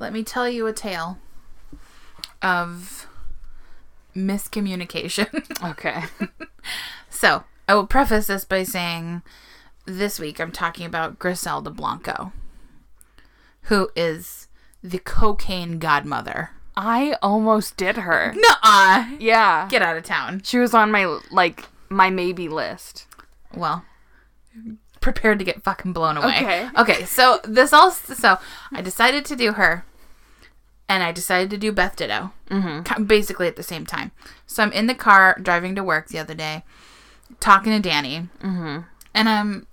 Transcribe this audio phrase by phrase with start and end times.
[0.00, 1.18] let me tell you a tale
[2.42, 3.06] of
[4.16, 5.28] miscommunication.
[5.62, 6.04] Okay.
[7.10, 9.20] so, I will preface this by saying
[9.84, 12.32] this week I'm talking about Griselda Blanco,
[13.64, 14.48] who is
[14.82, 16.52] the cocaine godmother.
[16.74, 18.32] I almost did her.
[18.34, 19.16] Nuh-uh.
[19.18, 19.68] Yeah.
[19.68, 20.40] Get out of town.
[20.44, 23.06] She was on my like my maybe list.
[23.54, 23.84] Well,
[25.02, 26.38] prepared to get fucking blown away.
[26.38, 26.68] Okay.
[26.78, 28.38] Okay, so this all so
[28.72, 29.84] I decided to do her
[30.90, 32.32] and I decided to do Beth Ditto.
[32.50, 33.04] Mm-hmm.
[33.04, 34.10] Basically at the same time.
[34.44, 36.64] So I'm in the car driving to work the other day,
[37.38, 38.28] talking to Danny.
[38.40, 38.80] Mm-hmm.
[39.14, 39.68] And I'm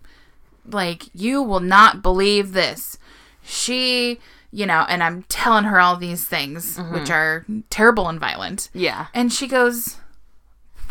[0.63, 2.99] like, you will not believe this.
[3.44, 4.20] She,
[4.52, 8.70] you know, and I'm telling her all these things, which are terrible and violent.
[8.73, 9.08] Yeah.
[9.11, 9.97] And she goes,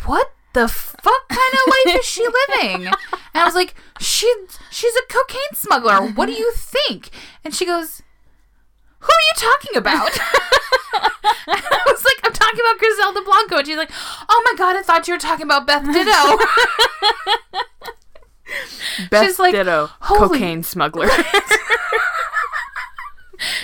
[0.05, 2.87] What the fuck kind of life is she living?
[2.87, 2.95] And
[3.33, 4.33] I was like, she,
[4.71, 6.11] She's a cocaine smuggler.
[6.11, 7.11] What do you think?
[7.45, 8.01] And she goes,
[8.99, 10.11] Who are you talking about?
[11.49, 13.57] I was like, I'm talking about Griselda Blanco.
[13.57, 13.91] And she's like,
[14.29, 16.37] Oh my God, I thought you were talking about Beth Ditto.
[19.11, 21.07] Beth She's like, ditto "Holy-" cocaine smuggler.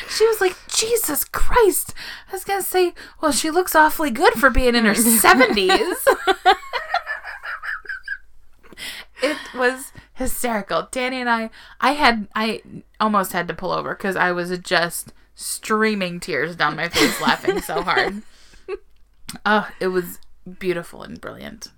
[0.10, 1.94] she was like, Jesus Christ.
[2.30, 5.96] I was going to say, Well, she looks awfully good for being in her 70s.
[9.24, 10.88] it was hysterical.
[10.92, 11.50] Danny and I,
[11.82, 12.62] I had, I
[13.00, 17.62] almost had to pull over because I was just streaming tears down my face laughing
[17.62, 18.22] so hard.
[19.48, 20.20] Oh, it was
[20.60, 21.70] beautiful and brilliant.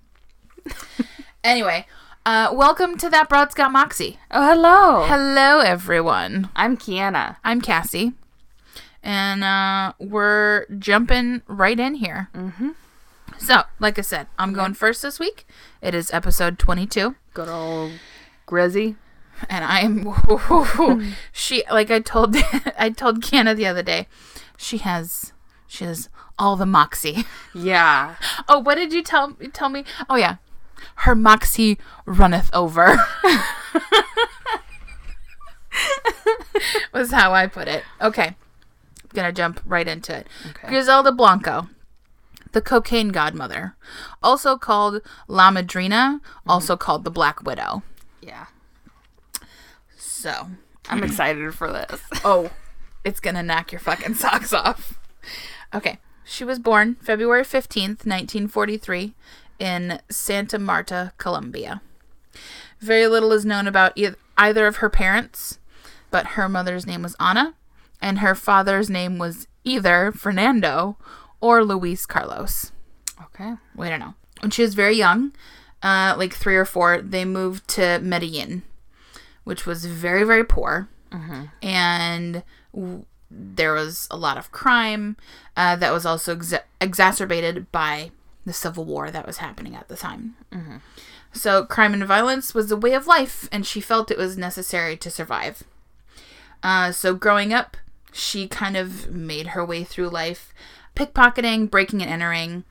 [1.42, 1.86] Anyway,
[2.26, 4.18] uh, welcome to That Broad's Got Moxie.
[4.30, 5.06] oh, hello.
[5.06, 6.50] Hello, everyone.
[6.54, 7.36] I'm Kiana.
[7.44, 8.12] I'm Cassie,
[9.02, 12.28] and uh, we're jumping right in here.
[12.34, 12.70] Mm-hmm.
[13.38, 15.46] So, like I said, I'm going first this week.
[15.80, 17.92] It is episode 22, Good old
[18.44, 18.96] Grizzy.
[19.48, 20.12] And I'm
[21.32, 22.36] she like I told
[22.78, 24.08] I told Kiana the other day,
[24.56, 25.32] she has
[25.66, 26.08] she has
[26.38, 27.24] all the moxie.
[27.54, 28.16] Yeah.
[28.48, 29.84] Oh, what did you tell tell me?
[30.08, 30.36] Oh yeah,
[30.96, 32.96] her moxie runneth over.
[36.92, 37.82] was how I put it.
[38.00, 38.36] Okay, I'm
[39.12, 40.28] gonna jump right into it.
[40.50, 40.68] Okay.
[40.68, 41.68] Griselda Blanco,
[42.52, 43.74] the cocaine godmother,
[44.22, 46.50] also called La Madrina, mm-hmm.
[46.50, 47.82] also called the Black Widow.
[48.20, 48.46] Yeah.
[50.26, 50.48] So,
[50.88, 52.00] I'm excited for this.
[52.24, 52.50] oh,
[53.04, 54.98] it's gonna knock your fucking socks off.
[55.72, 59.14] Okay, she was born February 15th, 1943,
[59.60, 61.80] in Santa Marta, Colombia.
[62.80, 65.60] Very little is known about e- either of her parents,
[66.10, 67.54] but her mother's name was Ana,
[68.02, 70.98] and her father's name was either Fernando
[71.40, 72.72] or Luis Carlos.
[73.22, 73.52] Okay.
[73.76, 74.14] We don't know.
[74.40, 75.30] When she was very young,
[75.84, 78.62] uh, like three or four, they moved to Medellin,
[79.46, 80.88] which was very, very poor.
[81.62, 82.42] And
[82.74, 85.16] w- there was a lot of crime
[85.56, 88.10] uh, that was also exa- exacerbated by
[88.44, 90.34] the civil war that was happening at the time.
[91.32, 94.96] So, crime and violence was a way of life, and she felt it was necessary
[94.96, 95.64] to survive.
[96.62, 97.76] Uh, so, growing up,
[98.12, 100.54] she kind of made her way through life,
[100.94, 102.64] pickpocketing, breaking and entering,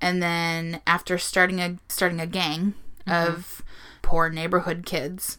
[0.00, 2.74] and then after starting a starting a gang
[3.06, 3.62] of
[4.02, 5.38] poor neighborhood kids,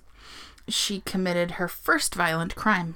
[0.68, 2.96] she committed her first violent crime.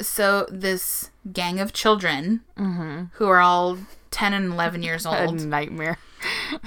[0.00, 3.78] So, this gang of children who are all
[4.10, 5.98] 10 and 11 years A old, nightmare.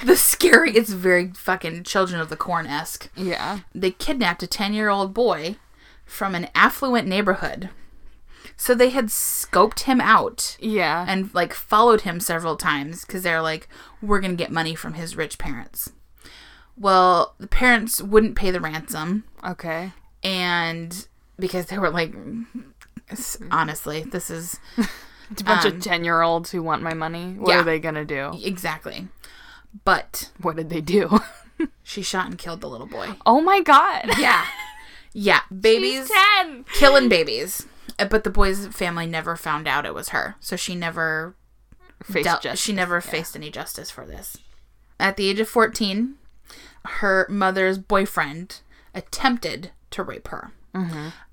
[0.05, 3.59] the scary, it's very fucking Children of the Corn esque Yeah.
[3.75, 5.57] they kidnapped a 10 year old boy
[6.05, 7.69] from an affluent neighborhood.
[8.55, 11.05] So they had scoped him out Yeah.
[11.07, 13.67] and like followed him several times because they're like,
[14.01, 15.91] we're going to get money from his rich parents.
[16.79, 19.93] Well, the parents wouldn't pay the ransom okay.
[20.23, 21.07] and
[21.39, 22.13] because they were like,
[23.51, 24.59] honestly, this is
[25.29, 27.33] It's a bunch Um, of 10 year olds who want my money.
[27.33, 27.59] What yeah.
[27.59, 28.31] are they going to do?
[28.43, 29.07] exactly.
[29.83, 31.19] But What did they do?
[31.83, 33.09] she shot and killed the little boy.
[33.25, 34.05] oh my god.
[34.17, 34.45] Yeah.
[35.13, 35.41] Yeah.
[35.59, 36.09] Babies.
[36.43, 36.65] 10.
[36.75, 37.65] killing babies.
[37.99, 41.35] Uh, But the boy's family never found out it was her, so she never
[42.03, 42.59] Face dealt, justice.
[42.63, 44.37] she never faced any justice for this.
[44.99, 46.15] At the age of 14,
[46.87, 48.61] her mother's boyfriend
[48.95, 50.51] attempted to rape her.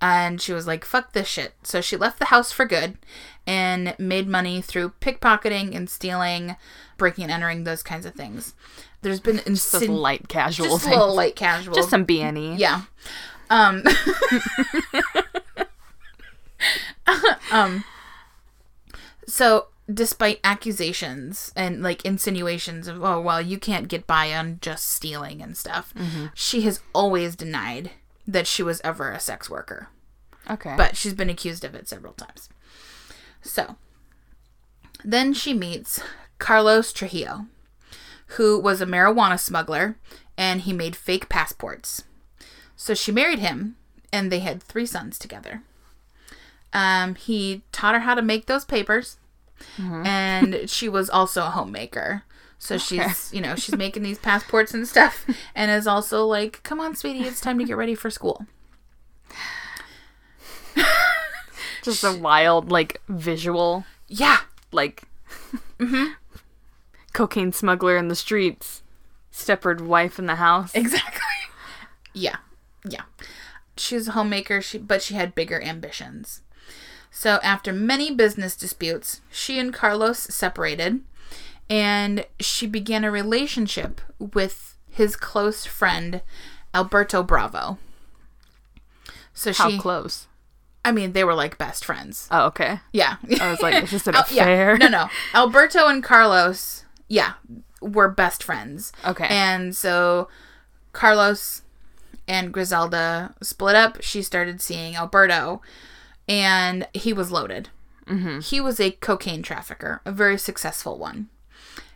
[0.01, 1.53] And she was like, fuck this shit.
[1.63, 2.97] So she left the house for good
[3.47, 6.57] and made money through pickpocketing and stealing,
[6.97, 8.55] breaking and entering, those kinds of things.
[9.03, 11.75] There's been Just insin- light casual just a little light casual.
[11.75, 12.55] Just some B&E.
[12.55, 12.83] Yeah.
[13.51, 13.83] Um
[17.53, 17.85] Um
[19.27, 24.89] so despite accusations and like insinuations of oh well you can't get by on just
[24.91, 25.93] stealing and stuff,
[26.35, 27.91] she has always denied
[28.27, 29.89] that she was ever a sex worker.
[30.51, 30.75] Okay.
[30.77, 32.49] But she's been accused of it several times.
[33.43, 33.77] So,
[35.05, 36.01] then she meets
[36.39, 37.47] Carlos Trujillo,
[38.29, 39.97] who was a marijuana smuggler
[40.37, 42.05] and he made fake passports.
[42.77, 43.77] So she married him
[44.13, 45.63] and they had three sons together.
[46.73, 49.19] Um, he taught her how to make those papers
[49.79, 52.23] and she was also a homemaker.
[52.59, 56.81] So she's, you know, she's making these passports and stuff and is also like, come
[56.81, 58.47] on, sweetie, it's time to get ready for school.
[61.83, 64.39] Just a wild, like, visual, Yeah.
[64.73, 65.03] like,
[65.79, 66.15] mhm
[67.13, 68.83] cocaine smuggler in the streets,
[69.33, 70.75] stepford wife in the house.
[70.75, 71.21] Exactly.
[72.17, 72.37] Yeah.
[72.89, 73.03] Yeah.
[73.77, 76.43] She was a homemaker, she, but she had bigger ambitions.
[77.17, 81.01] So, after many business disputes, she and Carlos separated
[81.71, 86.23] and she began a relationship with his close friend,
[86.75, 87.79] Alberto Bravo.
[89.33, 90.27] So How she, close?
[90.85, 92.27] I mean, they were like best friends.
[92.33, 92.81] Oh, okay.
[92.93, 93.17] Yeah.
[93.41, 94.43] I was like, is this an oh, yeah.
[94.43, 94.77] affair?
[94.77, 95.09] No, no.
[95.35, 97.35] Alberto and Carlos, yeah,
[97.81, 98.93] were best friends.
[99.05, 99.29] Okay.
[99.31, 100.29] And so
[100.93, 101.63] Carlos
[102.27, 104.03] and Griselda split up.
[104.03, 105.63] She started seeing Alberto,
[106.29, 107.69] and he was loaded.
[108.07, 108.41] Mm-hmm.
[108.41, 111.29] He was a cocaine trafficker, a very successful one.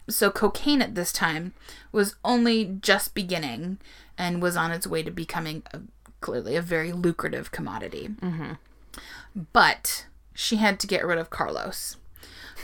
[0.09, 1.53] So cocaine at this time
[1.93, 3.79] was only just beginning
[4.17, 5.81] and was on its way to becoming a,
[6.21, 8.11] clearly a very lucrative commodity.
[9.53, 11.97] But she had to get rid of Carlos.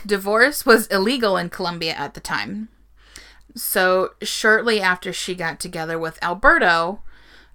[0.05, 2.69] Divorce was illegal in Colombia at the time.
[3.55, 7.01] So, shortly after she got together with Alberto,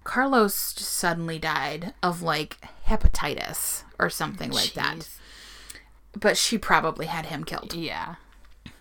[0.02, 5.08] Carlos suddenly died of like hepatitis or something like that.
[6.18, 7.74] But she probably had him killed.
[7.74, 8.16] Yeah.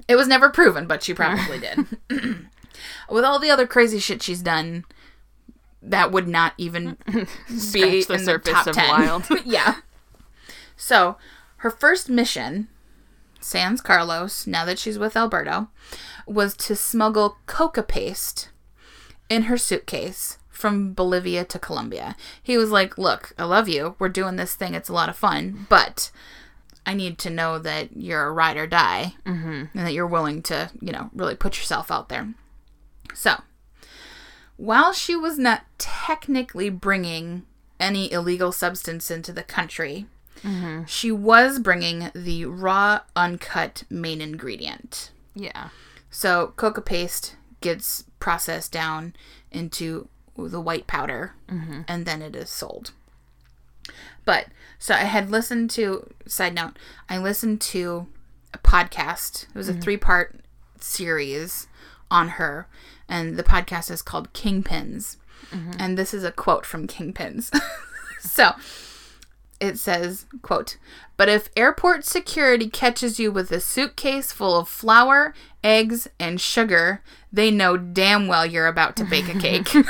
[0.07, 1.85] It was never proven, but she probably did.
[3.09, 4.85] With all the other crazy shit she's done,
[5.81, 6.97] that would not even
[7.71, 8.89] be the in surface the top of 10.
[8.89, 9.27] wild.
[9.45, 9.75] yeah.
[10.75, 11.17] So,
[11.57, 12.69] her first mission,
[13.39, 15.69] Sans Carlos, now that she's with Alberto,
[16.25, 18.49] was to smuggle coca paste
[19.29, 22.17] in her suitcase from Bolivia to Colombia.
[22.43, 23.95] He was like, Look, I love you.
[23.97, 24.73] We're doing this thing.
[24.73, 25.65] It's a lot of fun.
[25.69, 26.11] But
[26.85, 29.77] I need to know that you're a ride or die mm-hmm.
[29.77, 32.33] and that you're willing to, you know, really put yourself out there.
[33.13, 33.41] So,
[34.57, 37.45] while she was not technically bringing
[37.79, 40.07] any illegal substance into the country,
[40.41, 40.83] mm-hmm.
[40.85, 45.11] she was bringing the raw, uncut main ingredient.
[45.33, 45.69] Yeah.
[46.09, 49.15] So, coca paste gets processed down
[49.51, 50.09] into
[50.47, 51.81] the white powder mm-hmm.
[51.87, 52.91] and then it is sold.
[54.25, 54.47] But,
[54.77, 56.77] so I had listened to, side note,
[57.09, 58.07] I listened to
[58.53, 59.43] a podcast.
[59.49, 59.81] It was a mm-hmm.
[59.81, 60.41] three part
[60.79, 61.67] series
[62.11, 62.67] on her,
[63.07, 65.17] and the podcast is called Kingpins.
[65.51, 65.71] Mm-hmm.
[65.79, 67.49] And this is a quote from Kingpins.
[68.19, 68.51] so,
[69.59, 70.77] it says, quote,
[71.17, 75.33] but if airport security catches you with a suitcase full of flour,
[75.63, 77.01] eggs, and sugar,
[77.31, 79.73] they know damn well you're about to bake a cake.
[79.75, 79.85] and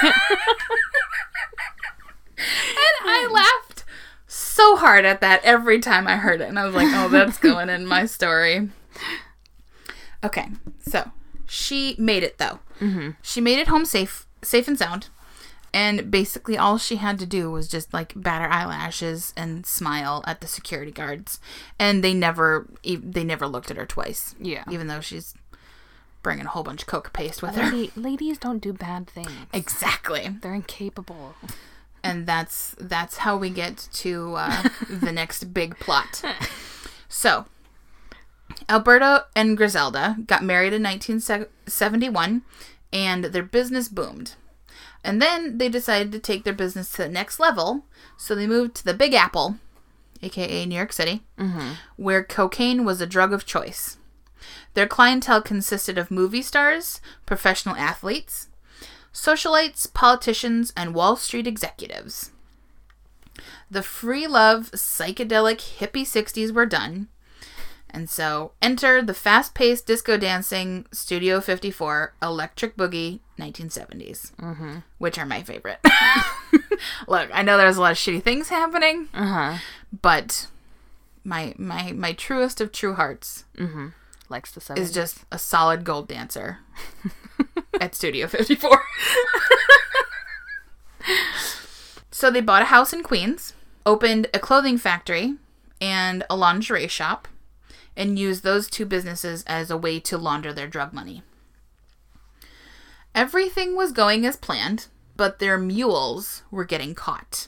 [3.05, 3.85] I laughed
[4.27, 6.49] so hard at that every time I heard it.
[6.49, 8.69] And I was like, oh, that's going in my story.
[10.23, 10.47] Okay,
[10.79, 11.11] so
[11.45, 12.59] she made it though.
[12.79, 13.11] Mm-hmm.
[13.21, 15.07] She made it home safe, safe and sound.
[15.71, 20.23] And basically, all she had to do was just like bat her eyelashes and smile
[20.25, 21.39] at the security guards,
[21.77, 24.33] and they never, they never looked at her twice.
[24.39, 24.63] Yeah.
[24.71, 25.35] even though she's
[26.21, 27.63] bringing a whole bunch of coca paste with her.
[27.71, 29.31] Lady, ladies don't do bad things.
[29.53, 31.35] Exactly, They're incapable.
[32.03, 36.21] and that's that's how we get to uh, the next big plot.
[37.07, 37.45] So,
[38.67, 42.41] Alberto and Griselda got married in 1971,
[42.93, 44.35] and their business boomed.
[45.03, 47.85] And then they decided to take their business to the next level,
[48.17, 49.55] so they moved to the Big Apple,
[50.21, 51.21] aka New York City,
[51.95, 53.97] where cocaine was a drug of choice.
[54.73, 58.47] Their clientele consisted of movie stars, professional athletes,
[59.13, 62.31] socialites, politicians, and Wall Street executives.
[63.71, 67.07] The free love, psychedelic hippie 60s were done.
[67.91, 74.77] And so, enter the fast paced disco dancing Studio 54 Electric Boogie 1970s, mm-hmm.
[74.99, 75.79] which are my favorite.
[77.07, 79.57] Look, I know there's a lot of shitty things happening, Uh huh.
[80.03, 80.47] but
[81.23, 83.45] my my my truest of true hearts
[84.29, 86.59] Likes the is just a solid gold dancer
[87.81, 88.81] at Studio 54.
[92.11, 93.53] so they bought a house in Queens,
[93.87, 95.35] opened a clothing factory
[95.81, 97.27] and a lingerie shop,
[97.97, 101.23] and used those two businesses as a way to launder their drug money.
[103.15, 107.47] Everything was going as planned, but their mules were getting caught.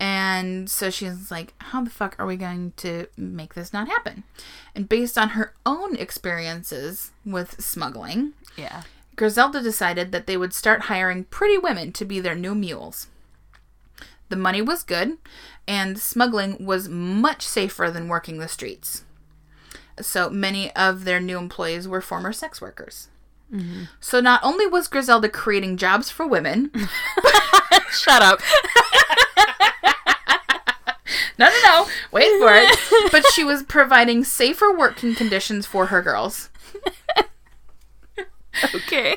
[0.00, 4.24] And so she's like, how the fuck are we going to make this not happen?
[4.74, 8.82] And based on her own experiences with smuggling, Yeah.
[9.16, 13.06] Griselda decided that they would start hiring pretty women to be their new mules.
[14.28, 15.18] The money was good,
[15.68, 19.04] and smuggling was much safer than working the streets.
[20.00, 23.08] So many of their new employees were former sex workers.
[24.00, 26.72] So not only was Griselda creating jobs for women,
[27.92, 28.40] Shut up.
[31.38, 32.78] no, no, no, wait for it,
[33.12, 36.50] but she was providing safer working conditions for her girls.
[38.74, 39.16] okay.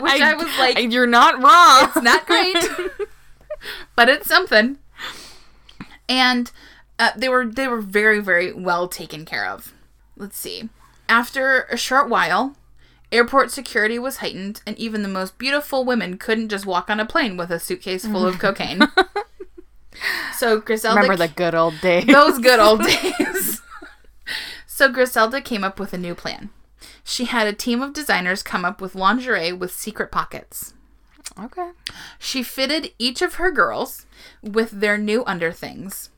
[0.00, 1.84] Which I was like- you're not wrong.
[1.94, 2.56] It's not great,
[3.96, 4.78] but it's something.
[6.08, 6.50] And
[6.98, 9.72] uh, they were they were very very well taken care of.
[10.16, 10.68] Let's see.
[11.08, 12.56] After a short while,
[13.12, 17.06] airport security was heightened, and even the most beautiful women couldn't just walk on a
[17.06, 18.40] plane with a suitcase full of mm.
[18.40, 18.82] cocaine.
[20.36, 22.06] so Griselda Remember the good old days.
[22.06, 23.62] those good old days.
[24.66, 26.50] so Griselda came up with a new plan.
[27.02, 30.74] She had a team of designers come up with lingerie with secret pockets.
[31.40, 31.70] Okay.
[32.18, 34.06] She fitted each of her girls
[34.42, 36.10] with their new underthings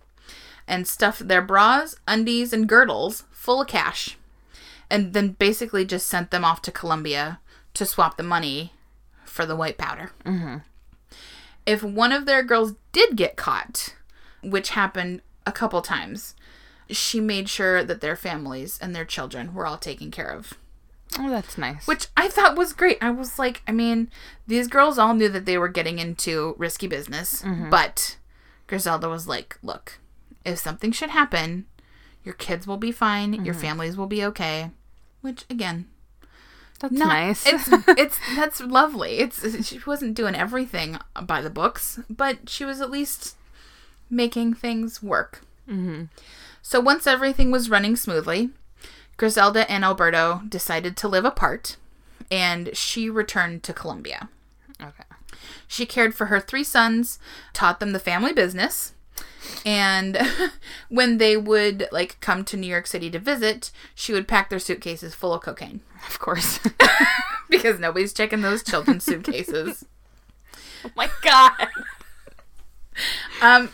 [0.67, 4.17] and stuffed their bras, undies, and girdles full of cash.
[4.91, 7.41] And then basically just sent them off to Colombia
[7.75, 8.73] to swap the money
[9.25, 10.11] for the white powder.
[10.25, 10.57] Mm-hmm.
[11.67, 13.95] If one of their girls did get caught,
[14.43, 16.35] which happened a couple times,
[16.89, 20.55] she made sure that their families and their children were all taken care of
[21.19, 21.87] Oh, that's nice.
[21.87, 22.99] which I thought was great.
[23.01, 24.11] I was like, I mean,
[24.47, 28.17] these girls all knew that they were getting into risky business, but
[28.67, 29.99] Griselda was like, look,
[30.45, 31.67] if something should happen,
[32.25, 34.71] your kids will be fine, your families will be okay.
[35.21, 35.87] Which again,
[36.81, 37.47] that's not nice.
[37.47, 39.19] It's it's that's lovely.
[39.19, 43.37] It's she wasn't doing everything by the books, but she was at least
[44.09, 45.43] making things work.
[45.69, 46.05] Mm-hmm.
[46.63, 48.51] So once everything was running smoothly,
[49.17, 51.77] Griselda and Alberto decided to live apart,
[52.31, 54.29] and she returned to Colombia.
[54.81, 55.05] okay.
[55.69, 57.19] She cared for her three sons,
[57.53, 58.95] taught them the family business,
[59.65, 60.19] and
[60.89, 64.59] when they would like come to New York City to visit, she would pack their
[64.59, 66.61] suitcases full of cocaine Of course.
[67.51, 69.85] because nobody's checking those children's suitcases.
[70.85, 71.69] oh my god.
[73.41, 73.71] Um,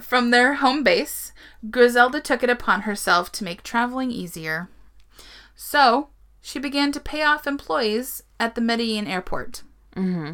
[0.00, 1.32] from their home base,
[1.70, 4.68] Griselda took it upon herself to make traveling easier.
[5.54, 6.08] So,
[6.40, 9.62] she began to pay off employees at the Medellin airport.
[9.96, 10.32] Mm-hmm.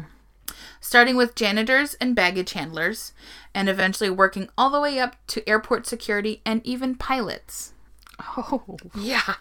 [0.81, 3.13] Starting with janitors and baggage handlers,
[3.53, 7.73] and eventually working all the way up to airport security and even pilots.
[8.37, 9.35] Oh, Yeah.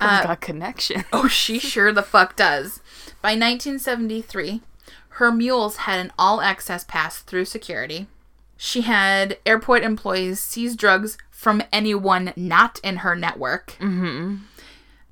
[0.00, 1.04] I've got connection.
[1.12, 2.80] Oh, she sure the fuck does.
[3.20, 4.60] By 1973,
[5.10, 8.06] her mules had an all access pass through security.
[8.56, 13.72] She had airport employees seize drugs from anyone not in her network.
[13.80, 14.36] Mm-hmm.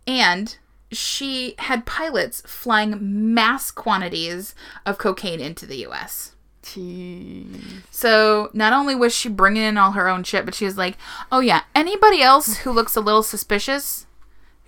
[0.07, 0.57] And
[0.93, 6.33] she had pilots flying mass quantities of cocaine into the US.
[6.63, 7.61] Jeez.
[7.91, 10.97] So not only was she bringing in all her own shit, but she was like,
[11.31, 14.07] "Oh yeah, anybody else who looks a little suspicious,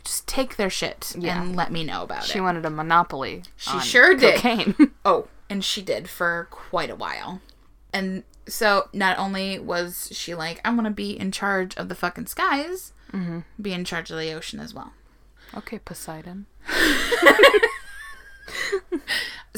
[0.04, 1.42] just take their shit Yeah.
[1.42, 3.42] and let me know about She it." She wanted a monopoly.
[3.56, 4.36] She on sure did.
[4.40, 4.74] Cocaine.
[5.04, 7.40] Oh, and she did for quite a while.
[7.92, 12.26] And so not only was she like, "I'm gonna be in charge of the fucking
[12.26, 13.40] skies," mm-hmm.
[13.60, 14.92] be in charge of the ocean as well.
[15.56, 16.46] Okay, Poseidon.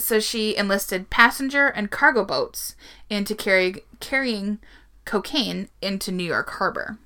[0.01, 2.75] So she enlisted passenger and cargo boats
[3.09, 4.59] into carry, carrying
[5.05, 6.99] cocaine into New York Harbor.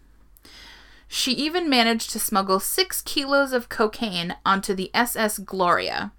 [1.06, 6.12] She even managed to smuggle six kilos of cocaine onto the SS Gloria,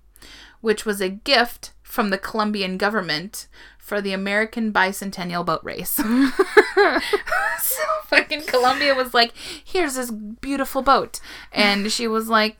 [0.61, 3.47] which was a gift from the Colombian government
[3.85, 5.91] for the American bicentennial boat race.
[7.61, 9.31] so fucking Colombia was like,
[9.63, 11.19] here's this beautiful boat.
[11.51, 12.57] And she was like,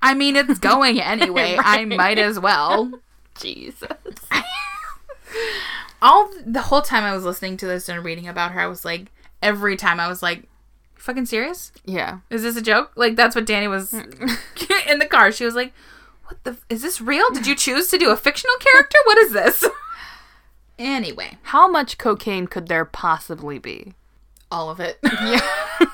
[0.00, 1.56] I mean, it's going anyway.
[1.58, 2.92] I might as well
[3.40, 3.90] Jesus.
[6.02, 8.84] all the whole time I was listening to this and reading about her, I was
[8.84, 9.06] like,
[9.42, 10.44] every time I was like,
[10.94, 11.72] fucking serious?
[11.84, 12.20] Yeah.
[12.30, 12.92] Is this a joke?
[12.94, 15.32] Like that's what Danny was in the car.
[15.32, 15.72] She was like,
[16.26, 16.56] "What the?
[16.68, 17.28] Is this real?
[17.32, 18.98] Did you choose to do a fictional character?
[19.06, 19.64] What is this?"
[20.78, 23.94] Anyway, How much cocaine could there possibly be?
[24.50, 24.98] all of it.
[25.04, 25.40] yeah.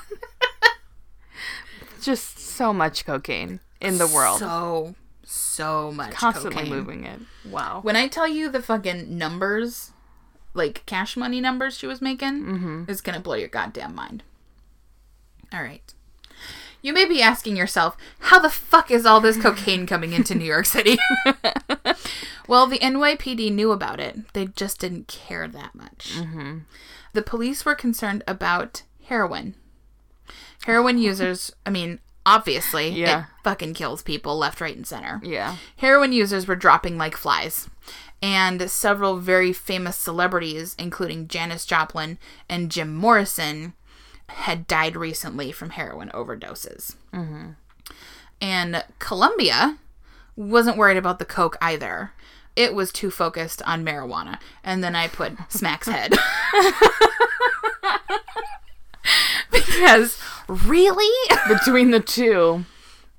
[2.01, 4.39] Just so much cocaine in the world.
[4.39, 6.69] So so much Constantly cocaine.
[6.69, 7.19] moving it.
[7.45, 7.79] Wow.
[7.83, 9.91] When I tell you the fucking numbers,
[10.53, 12.83] like cash money numbers she was making, Mm-hmm.
[12.89, 14.23] is gonna blow your goddamn mind.
[15.53, 15.93] All right.
[16.81, 20.45] You may be asking yourself, how the fuck is all this cocaine coming into New
[20.45, 20.97] York City?
[22.47, 24.33] Well, the NYPD knew about it.
[24.33, 26.13] They just didn't care that much.
[26.17, 26.59] Mm-hmm.
[27.13, 29.53] The police were concerned about heroin.
[30.65, 33.19] Heroin users, I mean, obviously, Yeah.
[33.19, 35.21] it fucking kills people left, right, and center.
[35.23, 35.57] Yeah.
[35.77, 37.69] Heroin users were dropping like flies.
[38.19, 42.17] And several very famous celebrities, including Janis Joplin
[42.49, 43.73] and Jim Morrison,
[44.29, 46.95] had died recently from heroin overdoses.
[47.13, 47.51] Mm-hmm.
[48.41, 49.77] And Colombia
[50.35, 52.11] wasn't worried about the coke either.
[52.55, 54.39] It was too focused on marijuana.
[54.63, 56.13] And then I put Smack's head.
[59.51, 60.17] because,
[60.47, 61.37] really?
[61.47, 62.65] Between the two.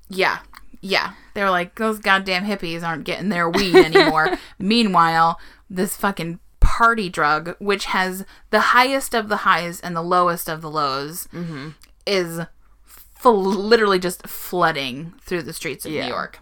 [0.09, 0.39] Yeah.
[0.81, 1.13] Yeah.
[1.33, 4.37] They were like, those goddamn hippies aren't getting their weed anymore.
[4.59, 5.39] Meanwhile,
[5.69, 6.39] this fucking
[6.71, 11.27] party drug, which has the highest of the highs and the lowest of the lows,
[11.33, 11.71] mm-hmm.
[12.05, 12.39] is
[12.85, 16.03] full, literally just flooding through the streets of Yeah.
[16.05, 16.39] New York.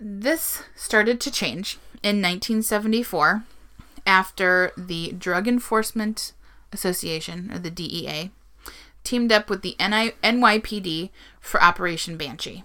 [0.00, 3.44] This started to change in 1974
[4.06, 6.32] after the Drug Enforcement
[6.72, 8.30] Association, or the DEA,
[9.04, 12.64] teamed up with the NI- NYPD for Operation Banshee.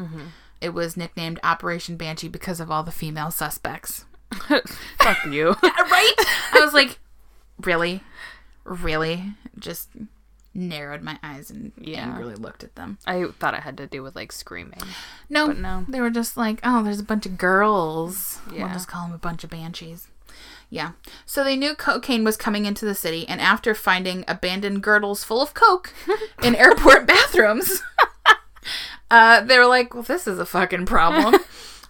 [0.00, 0.26] Mm-hmm.
[0.60, 4.04] It was nicknamed Operation Banshee because of all the female suspects.
[4.98, 5.48] Fuck you.
[5.62, 6.14] right?
[6.52, 6.98] I was like,
[7.62, 8.02] really?
[8.64, 9.32] Really?
[9.58, 9.88] Just
[10.54, 12.04] narrowed my eyes and Yeah.
[12.08, 12.98] angrily looked at them.
[13.06, 14.80] I thought it had to do with like screaming.
[15.28, 15.84] No, But no.
[15.88, 18.40] They were just like, oh, there's a bunch of girls.
[18.52, 18.64] Yeah.
[18.64, 20.08] We'll just call them a bunch of banshees.
[20.70, 20.92] Yeah.
[21.24, 25.40] So they knew cocaine was coming into the city, and after finding abandoned girdles full
[25.40, 25.94] of coke
[26.42, 27.82] in airport bathrooms,
[29.10, 31.40] uh, they were like, well, this is a fucking problem.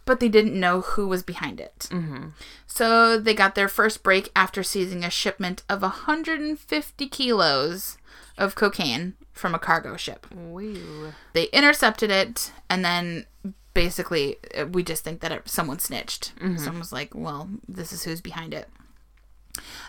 [0.08, 1.86] But they didn't know who was behind it.
[1.90, 2.28] Mm-hmm.
[2.66, 7.98] So they got their first break after seizing a shipment of 150 kilos
[8.38, 10.26] of cocaine from a cargo ship.
[10.34, 11.12] Woo.
[11.34, 13.26] they intercepted it and then
[13.74, 16.34] basically uh, we just think that it, someone snitched.
[16.36, 16.56] Mm-hmm.
[16.56, 18.70] Someone was like well this is who's behind it.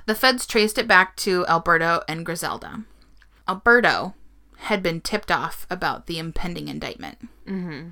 [0.06, 2.84] The feds traced it back to alberto and griselda.
[3.48, 4.16] Alberto
[4.64, 7.90] had been tipped off about the impending indictment mm-hmm.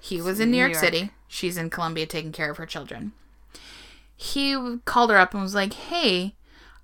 [0.00, 0.84] He was in new New york, York.
[0.84, 3.12] city she's in Colombia taking care of her children
[4.16, 6.34] he called her up and was like hey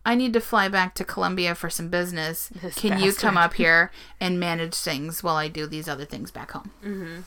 [0.06, 2.48] I need to fly back to Colombia for some business.
[2.62, 6.30] This Can you come up here and manage things while I do these other things
[6.30, 6.70] back home?
[6.80, 7.20] Mm-hmm.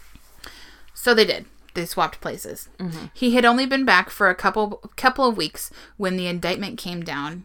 [0.93, 1.45] So they did.
[1.73, 2.69] They swapped places.
[2.80, 3.08] Mm-hmm.
[3.13, 7.04] He had only been back for a couple couple of weeks when the indictment came
[7.04, 7.43] down,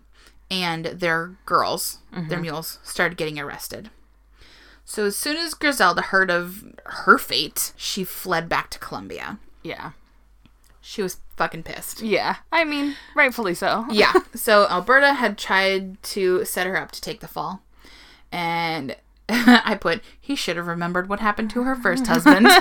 [0.51, 2.41] and their girls, their mm-hmm.
[2.43, 3.91] mules, started getting arrested.
[4.85, 9.39] So as soon as Griselda heard of her fate, she fled back to Colombia.
[9.63, 9.93] Yeah.
[10.81, 12.03] She was fucking pissed.
[12.03, 12.37] Yeah.
[12.53, 13.87] I mean, rightfully so.
[13.91, 14.13] yeah.
[14.35, 17.63] So Alberto had tried to set her up to take the fall.
[18.31, 18.97] And
[19.29, 22.49] I put, he should have remembered what happened to her first husband.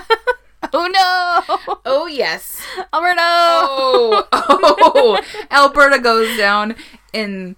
[0.71, 1.75] Oh no!
[1.85, 2.65] oh, yes.
[2.93, 3.19] Alberto!
[3.21, 5.21] Oh, oh.
[5.51, 6.75] Alberto goes down
[7.11, 7.57] in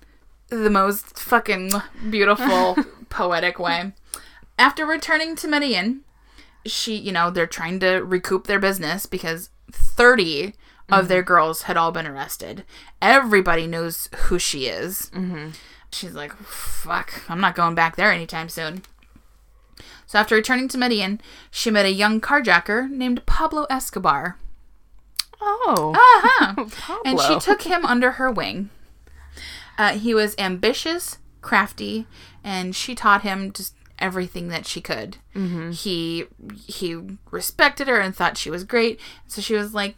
[0.49, 1.71] the most fucking
[2.09, 2.75] beautiful,
[3.09, 3.93] poetic way.
[4.57, 6.01] After returning to Medellin,
[6.65, 10.53] she, you know, they're trying to recoup their business because 30
[10.89, 12.63] of their girls had all been arrested.
[13.01, 15.09] Everybody knows who she is.
[15.13, 15.49] Mm-hmm.
[15.91, 18.83] She's like, fuck, I'm not going back there anytime soon.
[20.05, 24.37] So after returning to Medellin, she met a young carjacker named Pablo Escobar.
[25.41, 25.93] Oh.
[25.95, 27.01] Uh-huh.
[27.05, 28.69] And she took him under her wing.
[29.77, 32.07] Uh, he was ambitious, crafty,
[32.43, 35.17] and she taught him just everything that she could.
[35.35, 35.71] Mm-hmm.
[35.71, 36.25] He
[36.67, 36.99] he
[37.31, 38.99] respected her and thought she was great.
[39.27, 39.95] So she was like,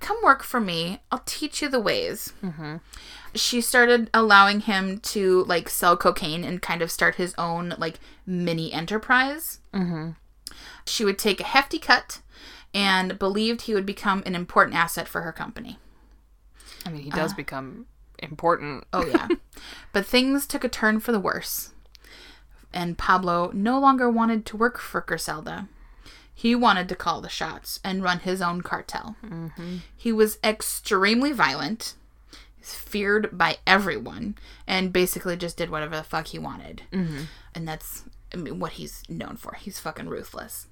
[0.00, 1.00] "Come work for me.
[1.10, 2.76] I'll teach you the ways." Mm-hmm.
[3.34, 8.00] She started allowing him to like sell cocaine and kind of start his own like
[8.26, 9.60] mini enterprise.
[9.72, 10.10] Mm-hmm.
[10.86, 12.20] She would take a hefty cut
[12.74, 15.78] and believed he would become an important asset for her company.
[16.86, 17.86] I mean, he does become
[18.18, 18.84] important.
[18.92, 19.28] Oh yeah.
[19.92, 21.72] but things took a turn for the worse.
[22.72, 25.68] And Pablo no longer wanted to work for Griselda.
[26.32, 29.16] He wanted to call the shots and run his own cartel.
[29.24, 29.78] Mm-hmm.
[29.96, 31.94] He was extremely violent,
[32.62, 36.82] feared by everyone, and basically just did whatever the fuck he wanted.
[36.92, 37.24] Mm-hmm.
[37.54, 39.54] And that's I mean, what he's known for.
[39.54, 40.68] He's fucking ruthless.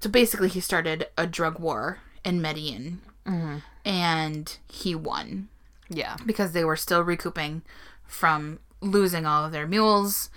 [0.00, 3.56] So basically, he started a drug war in Medellin, mm-hmm.
[3.84, 5.48] and he won
[5.88, 6.16] Yeah.
[6.26, 7.62] because they were still recouping
[8.06, 10.28] from losing all of their mules.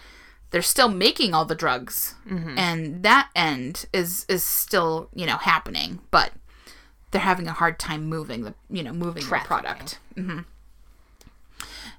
[0.56, 2.16] They're still making all the drugs,
[2.58, 6.32] and that end is is still you know happening, but
[7.12, 10.00] they're having a hard time moving the you know moving the product.
[10.16, 10.40] hmm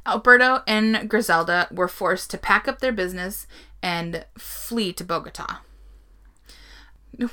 [0.07, 3.47] Alberto and Griselda were forced to pack up their business
[3.83, 5.59] and flee to Bogota.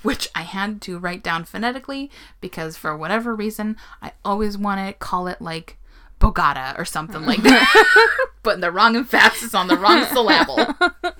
[0.02, 4.92] which I had to write down phonetically because for whatever reason I always want to
[4.94, 5.78] call it like
[6.20, 8.18] Bogota or something like that.
[8.44, 10.74] Putting the wrong emphasis on the wrong syllable.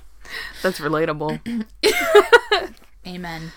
[0.64, 1.40] That's relatable.
[3.08, 3.52] Amen.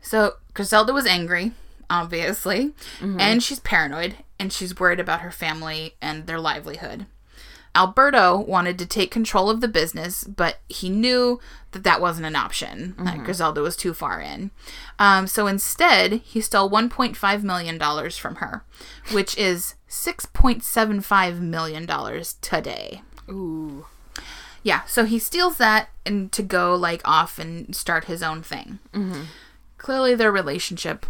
[0.00, 1.52] So Griselda was angry,
[1.90, 7.06] obviously, and she's paranoid and she's worried about her family and their livelihood.
[7.74, 12.36] Alberto wanted to take control of the business, but he knew that that wasn't an
[12.36, 12.94] option.
[12.98, 14.50] That Griselda was too far in.
[14.98, 17.78] Um, so instead, he stole $1.5 million
[18.10, 18.62] from her,
[19.10, 21.86] which is $6.75 million
[22.42, 23.00] today.
[23.30, 23.86] Ooh.
[24.62, 28.78] Yeah, so he steals that and to go like off and start his own thing.
[29.78, 31.04] Clearly, their relationship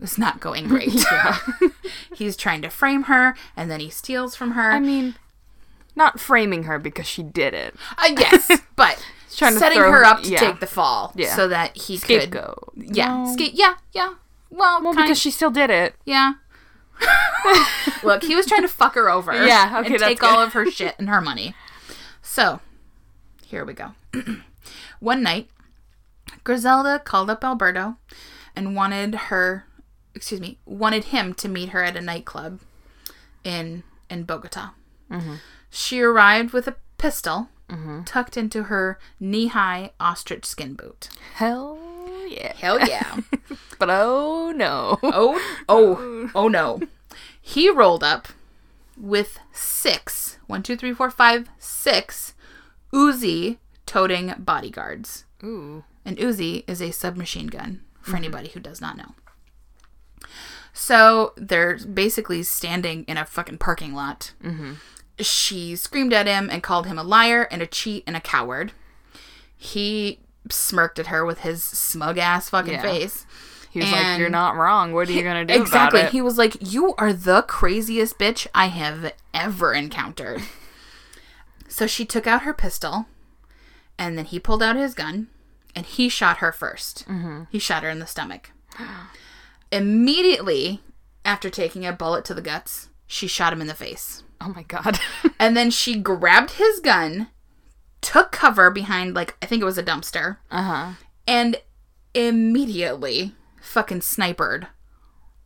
[0.00, 0.92] is not going great.
[2.14, 4.70] He's trying to frame her, and then he steals from her.
[4.70, 5.16] I mean,
[5.94, 7.74] not framing her because she did it.
[7.98, 9.04] uh, yes, but
[9.36, 10.38] trying to setting throw her up to yeah.
[10.38, 11.36] take the fall, Yeah.
[11.36, 12.22] so that he could.
[12.22, 12.72] Scapegoat.
[12.76, 13.36] Yeah, No.
[13.38, 14.14] yeah, yeah.
[14.50, 15.94] Well, Well, because she still did it.
[16.04, 16.34] yeah.
[18.02, 19.32] Look, he was trying to fuck her over.
[19.32, 21.54] Yeah, okay, and take all of her shit and her money.
[22.22, 22.60] So,
[23.44, 23.92] here we go.
[25.00, 25.48] One night,
[26.42, 27.96] Griselda called up Alberto
[28.56, 29.66] and wanted her,
[30.14, 32.60] excuse me, wanted him to meet her at a nightclub
[33.42, 34.70] in in Bogota.
[35.10, 35.36] Mm-hmm.
[35.70, 38.04] She arrived with a pistol mm-hmm.
[38.04, 41.08] tucked into her knee-high ostrich skin boot.
[41.34, 41.78] Hell
[42.28, 42.54] yeah.
[42.56, 43.18] Hell yeah.
[43.78, 44.98] But oh no.
[45.02, 46.80] Oh, oh, oh no.
[47.40, 48.28] He rolled up
[48.96, 52.33] with six, one, two, three, four, five, six
[52.94, 55.24] Uzi toting bodyguards.
[55.42, 55.84] Ooh.
[56.04, 58.16] An Uzi is a submachine gun for mm-hmm.
[58.16, 59.14] anybody who does not know.
[60.72, 64.32] So they're basically standing in a fucking parking lot.
[64.42, 64.74] Mm-hmm.
[65.20, 68.72] She screamed at him and called him a liar and a cheat and a coward.
[69.56, 72.82] He smirked at her with his smug ass fucking Yeah.
[72.82, 73.24] face.
[73.70, 74.92] He was like, "You're not wrong.
[74.92, 76.00] What are you gonna do exactly.
[76.00, 80.42] about it?" He was like, "You are the craziest bitch I have ever encountered."
[81.74, 83.06] so she took out her pistol,
[83.98, 85.26] and then he pulled out his gun,
[85.74, 87.42] and he shot her 1st Mm-hmm.
[87.50, 88.52] He shot her in the stomach.
[89.72, 90.80] Immediately
[91.24, 94.22] after taking a bullet to the guts, she shot him in the face.
[94.40, 95.00] oh my god.
[95.40, 97.26] And then she grabbed his gun,
[98.00, 100.92] took cover behind, like, I think it was a dumpster, uh huh.
[101.26, 101.56] and
[102.14, 104.68] immediately fucking snipered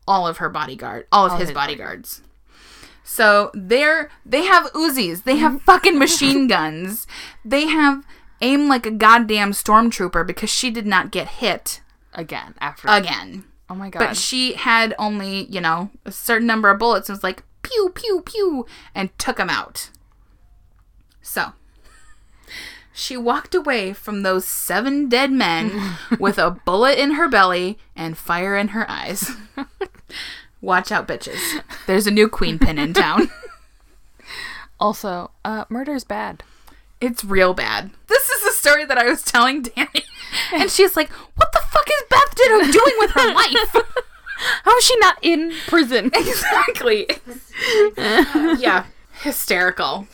[0.07, 2.21] all of her bodyguard, all of his, his bodyguards.
[3.11, 7.07] So they're they have Uzis, they have fucking machine guns,
[7.43, 8.05] they have
[8.43, 11.81] aim like a goddamn stormtrooper because she did not get hit
[12.13, 12.87] Again after.
[12.87, 13.45] again.
[13.71, 14.01] oh my god.
[14.01, 17.91] But she had only, you know, a certain number of bullets and was like pew
[17.95, 19.89] pew pew and took him out.
[21.23, 21.53] So
[22.93, 28.19] she walked away from those seven dead men with a bullet in her belly and
[28.19, 29.31] fire in her eyes.
[30.61, 31.63] Watch out, bitches.
[31.87, 33.31] There's a new queen pin in town.
[34.81, 36.43] also, uh, murder's bad.
[37.01, 37.91] It's real bad.
[38.09, 39.89] This is the story that I was telling Danny.
[40.53, 43.77] And she's like, What the fuck is Beth Ditto doing with her life?
[44.65, 46.11] How is she not in prison?
[46.15, 47.07] exactly.
[47.97, 48.85] yeah,
[49.23, 50.07] hysterical.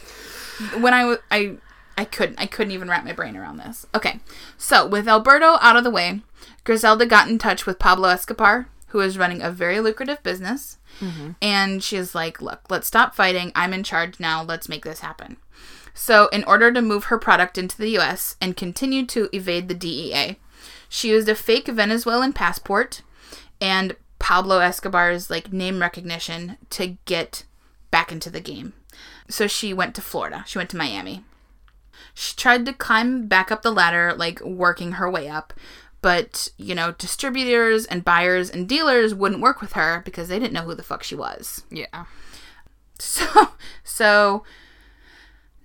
[0.78, 1.56] When I was, I,
[1.98, 3.86] I couldn't, I couldn't even wrap my brain around this.
[3.94, 4.20] Okay,
[4.56, 6.20] so with Alberto out of the way,
[6.64, 11.32] Griselda got in touch with Pablo Escobar, who is running a very lucrative business, mm-hmm.
[11.42, 13.50] and she's like, "Look, let's stop fighting.
[13.56, 14.44] I'm in charge now.
[14.44, 15.36] Let's make this happen."
[15.92, 18.36] So, in order to move her product into the U.S.
[18.40, 20.38] and continue to evade the DEA,
[20.88, 23.02] she used a fake Venezuelan passport
[23.60, 27.42] and Pablo Escobar's like name recognition to get
[27.90, 28.74] back into the game.
[29.28, 30.44] So she went to Florida.
[30.46, 31.24] She went to Miami.
[32.14, 35.52] She tried to climb back up the ladder, like working her way up,
[36.04, 40.52] but you know, distributors and buyers and dealers wouldn't work with her because they didn't
[40.52, 41.64] know who the fuck she was.
[41.70, 42.04] yeah.
[43.00, 43.48] So,
[43.82, 44.44] so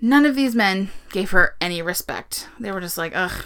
[0.02, 2.48] none of these men gave her any respect.
[2.60, 3.46] They were just like, ugh,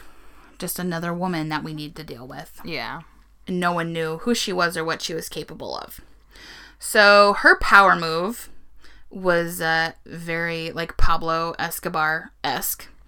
[0.57, 3.01] just another woman that we need to deal with Yeah.
[3.47, 5.99] and no one knew who she was or what she was capable of.
[6.79, 8.49] So her power move
[9.09, 12.31] was uh, very like Pablo Escobar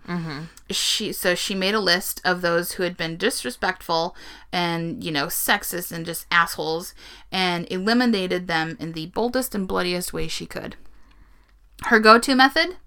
[0.07, 0.49] esque.
[0.69, 4.15] She so she made a list of those who had been disrespectful
[4.51, 6.93] and you know sexist and just assholes,
[7.31, 10.75] and eliminated them in the boldest and bloodiest way she could.
[11.83, 12.77] Her go-to method: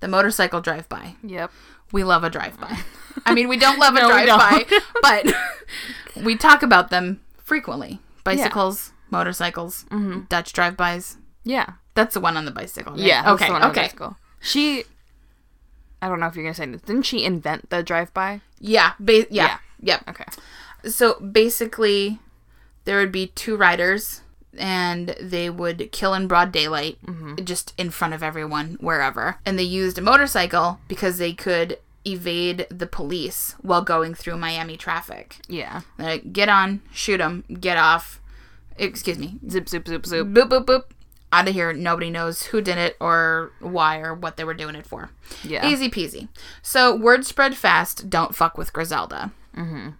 [0.00, 1.16] the motorcycle drive-by.
[1.22, 1.50] Yep.
[1.90, 2.78] We love a drive-by.
[3.26, 4.66] I mean, we don't love a No, we drive-by,
[5.02, 5.34] but
[6.24, 8.00] we talk about them frequently.
[8.24, 10.20] Bicycles, motorcycles, mm-hmm.
[10.28, 11.16] Dutch drive-bys.
[11.44, 11.72] Yeah.
[11.94, 12.92] That's the one on the bicycle.
[12.92, 13.00] right?
[13.00, 13.32] Yeah.
[13.32, 13.46] Okay.
[13.46, 13.86] the one on the okay.
[13.86, 14.16] bicycle.
[14.40, 14.84] She.
[16.00, 16.82] I don't know if you're gonna say this.
[16.82, 18.40] Didn't she invent the drive-by?
[18.60, 18.92] Yeah.
[19.00, 19.46] Ba- yeah.
[19.46, 19.58] Yeah.
[19.80, 20.08] Yep.
[20.08, 20.24] Okay.
[20.90, 22.20] So basically,
[22.84, 24.22] there would be two riders,
[24.56, 27.44] and they would kill in broad daylight, mm-hmm.
[27.44, 29.36] just in front of everyone, wherever.
[29.44, 34.76] And they used a motorcycle because they could evade the police while going through Miami
[34.76, 35.36] traffic.
[35.48, 35.82] Yeah.
[35.98, 38.20] Like, get on, shoot them, get off.
[38.76, 39.38] Excuse me.
[39.48, 40.26] Zip, zip, zip, zip.
[40.28, 40.84] Boop, boop, boop.
[41.32, 41.72] Out of here.
[41.72, 45.10] Nobody knows who did it or why or what they were doing it for.
[45.44, 45.66] Yeah.
[45.68, 46.28] Easy peasy.
[46.62, 48.08] So word spread fast.
[48.08, 49.32] Don't fuck with Griselda.
[49.56, 49.90] Mm-hmm.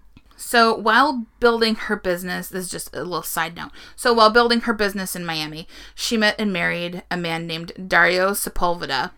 [0.41, 3.73] So while building her business, this is just a little side note.
[3.97, 8.31] So while building her business in Miami, she met and married a man named Dario
[8.31, 9.11] Sepulveda,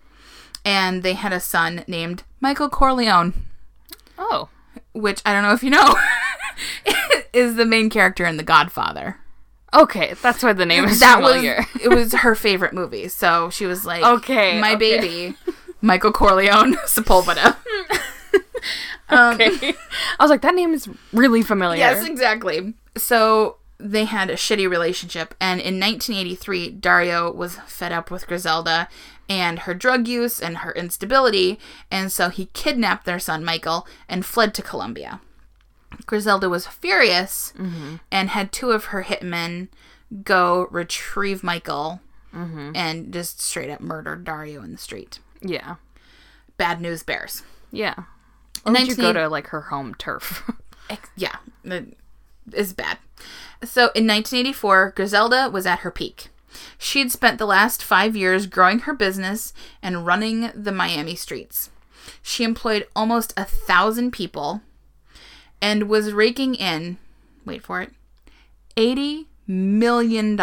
[0.65, 3.35] and they had a son named Michael Corleone,
[4.19, 4.49] Oh.
[4.95, 5.95] which I don't know if you know,
[7.35, 9.19] is the main character in The Godfather.
[9.73, 11.65] Okay, that's why the name is that familiar.
[11.75, 13.09] was it was her favorite movie.
[13.09, 14.99] So she was like, Okay, my okay.
[15.01, 15.37] baby,
[15.81, 17.57] Michael Corleone Sepulveda."
[19.13, 19.51] Um, okay.
[20.21, 21.79] I was like, that name is really familiar.
[21.79, 22.75] Yes, exactly.
[22.97, 28.89] So they had a shitty relationship, and in 1983, Dario was fed up with Griselda
[29.29, 31.59] and her drug use and her instability,
[31.91, 35.21] and so he kidnapped their son Michael and fled to Colombia.
[36.07, 37.97] Griselda was furious mm-hmm.
[38.11, 39.69] and had two of her hitmen
[40.23, 42.01] go retrieve Michael
[42.35, 42.73] mm-hmm.
[42.75, 45.19] and just straight up murdered Dario in the street.
[45.41, 45.77] Yeah.
[46.57, 47.43] Bad news bears.
[47.73, 47.95] Yeah.
[48.65, 50.51] Or would you go to like her home turf?
[51.15, 51.97] Yeah, it
[52.53, 52.99] is bad.
[53.63, 56.29] So in 1984, Griselda was at her peak.
[56.79, 61.71] She'd spent the last five years growing her business and running the Miami streets.
[62.23, 64.63] She employed almost a thousand people
[65.63, 66.99] and was raking in,
[67.45, 67.93] wait for it,
[68.77, 70.39] $80 million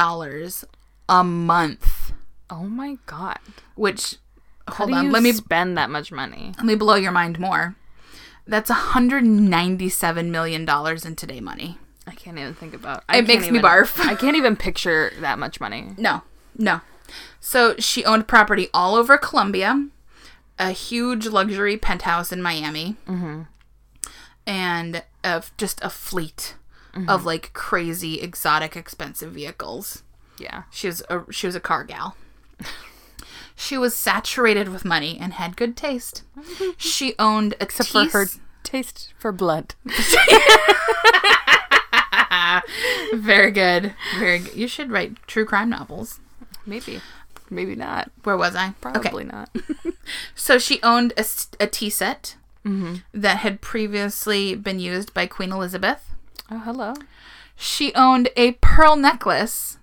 [1.09, 2.11] a month.
[2.49, 3.39] oh my god.
[3.75, 4.15] Which,
[4.67, 6.53] How hold on, let me spend that much money?
[6.57, 7.75] let me blow your mind more.
[8.45, 10.67] That's $197 million
[11.05, 11.77] in today money.
[12.05, 13.03] I can't even think about.
[13.09, 13.99] I It can't makes me barf.
[14.05, 15.89] I can't even picture that much money.
[15.97, 16.21] No,
[16.57, 16.79] no.
[17.41, 19.87] So she owned property all over Colombia,
[20.57, 23.41] a huge luxury penthouse in Miami, mm-hmm.
[24.47, 26.55] And of just a fleet
[26.95, 27.25] of mm-hmm.
[27.27, 30.01] like crazy, exotic, expensive vehicles.
[30.39, 30.63] Yeah.
[30.71, 32.15] She was a she was a car gal.
[33.55, 36.23] she was saturated with money and had good taste.
[36.77, 38.25] She owned a Except for her
[38.63, 39.75] taste for blood.
[43.13, 44.55] Very good, very good.
[44.55, 46.19] You should write true crime novels.
[46.65, 47.01] Maybe.
[47.49, 48.11] Maybe not.
[48.23, 48.73] Where was I?
[48.81, 49.49] Probably not.
[50.35, 51.25] So she owned a,
[51.59, 52.35] a tea set
[52.67, 52.95] Mm-hmm.
[53.13, 56.11] that had previously been used by Queen Elizabeth.
[56.51, 56.93] Oh, hello.
[57.55, 59.77] She owned a pearl necklace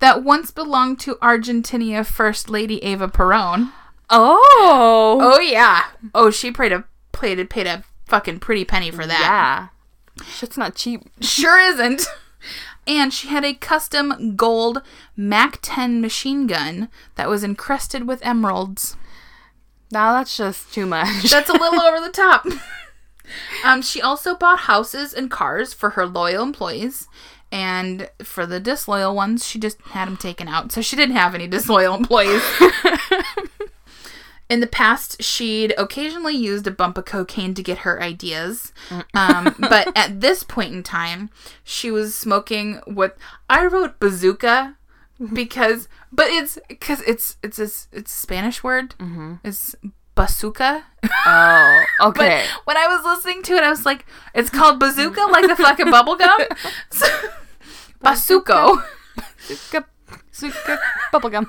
[0.00, 3.72] that once belonged to Argentina First Lady Eva Perón.
[4.10, 5.18] Oh.
[5.20, 5.84] Oh yeah.
[6.14, 9.20] Oh, she paid a paid a, paid a fucking pretty penny for that.
[9.20, 10.24] Yeah.
[10.26, 11.02] Shit's not cheap.
[11.20, 12.06] Sure isn't.
[12.86, 14.80] And she had a custom gold
[15.16, 18.96] Mac 10 machine gun that was encrusted with emeralds.
[19.90, 21.30] Now that's just too much.
[21.30, 22.46] That's a little over the top.
[23.64, 27.08] Um, she also bought houses and cars for her loyal employees,
[27.50, 30.70] and for the disloyal ones, she just had them taken out.
[30.70, 32.42] So she didn't have any disloyal employees.
[34.48, 38.72] In the past, she'd occasionally used a bump of cocaine to get her ideas,
[39.12, 41.30] um, but at this point in time,
[41.64, 43.16] she was smoking what
[43.50, 44.76] I wrote bazooka
[45.32, 48.94] because, but it's because it's it's a, it's a Spanish word.
[49.44, 49.74] It's
[50.14, 50.84] bazooka.
[51.26, 52.08] oh, okay.
[52.16, 52.44] But okay.
[52.64, 55.90] when I was listening to it, I was like, it's called bazooka, like the fucking
[55.90, 56.40] bubble gum.
[56.90, 57.06] So,
[58.02, 58.82] Basuco.
[59.38, 59.86] Suka,
[60.32, 60.78] suka,
[61.12, 61.46] bubblegum.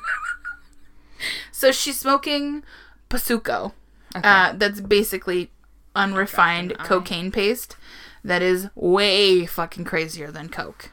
[1.52, 2.64] So she's smoking
[3.10, 3.74] Basuco.
[4.16, 5.52] Uh, that's basically
[5.96, 7.76] unrefined cocaine paste
[8.24, 10.92] that is way fucking crazier than coke.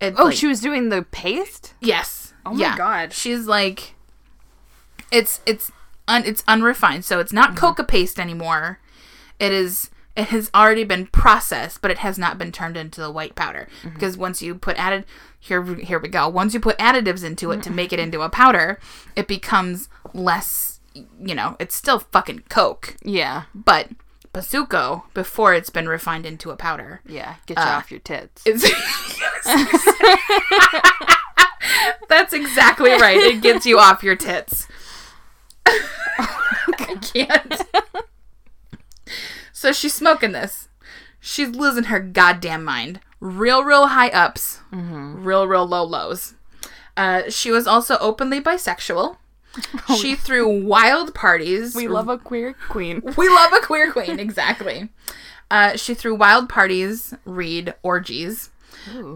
[0.00, 1.74] Oh, like- she was doing the paste?
[1.80, 2.27] yes.
[2.46, 2.76] Oh my yeah.
[2.76, 3.12] God.
[3.12, 3.94] She's like,
[5.10, 5.70] it's it's
[6.06, 7.52] un, it's unrefined, so it's Mm-hmm.
[7.52, 8.78] not coca paste anymore.
[9.38, 9.90] It is.
[10.16, 13.68] It has already been processed, but it has not been turned into the white powder.
[13.82, 13.94] Mm-hmm.
[13.94, 15.04] Because once you put added,
[15.38, 16.28] here here we go.
[16.28, 18.00] Once you put additives into it to make Mm-hmm.
[18.00, 18.80] it into a powder,
[19.14, 20.80] it becomes less.
[20.94, 23.44] You know, it's still fucking coke, Yeah.
[23.54, 23.90] but
[24.34, 27.00] Basuco before it's been refined into a powder.
[27.06, 27.36] Yeah.
[27.46, 28.42] Get you Uh, off your tits.
[28.44, 28.64] It's
[32.08, 33.16] That's exactly right.
[33.16, 34.66] It gets you off your tits.
[35.66, 37.62] I can't.
[39.52, 40.68] So she's smoking this.
[41.20, 43.00] She's losing her goddamn mind.
[43.20, 46.34] Real, real high ups, real, real low lows.
[46.96, 49.16] Uh, she was also openly bisexual.
[49.98, 51.74] She threw wild parties.
[51.74, 53.02] we love a queer queen.
[53.16, 54.88] We love a queer queen, exactly.
[55.50, 58.50] Uh, she threw wild parties, read orgies,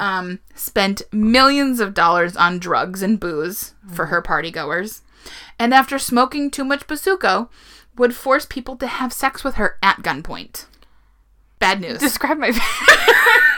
[0.01, 5.03] um, spent millions of dollars on drugs and booze for her partygoers,
[5.59, 7.49] and after smoking too much bazooka,
[7.97, 10.67] would force people to have sex with her at gunpoint.
[11.59, 11.99] Bad news.
[11.99, 12.51] Describe my.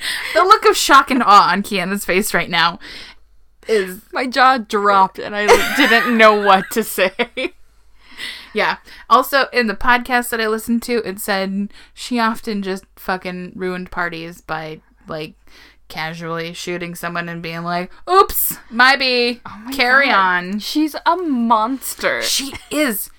[0.34, 2.78] the look of shock and awe on Kiana's face right now
[3.68, 5.46] is my jaw dropped and I
[5.76, 7.12] didn't know what to say.
[8.52, 8.78] Yeah.
[9.08, 13.92] Also, in the podcast that I listened to, it said she often just fucking ruined
[13.92, 15.34] parties by like
[15.90, 19.40] casually shooting someone and being like, "Oops, my bee.
[19.72, 20.14] Carry God.
[20.14, 22.22] on." She's a monster.
[22.22, 23.10] She is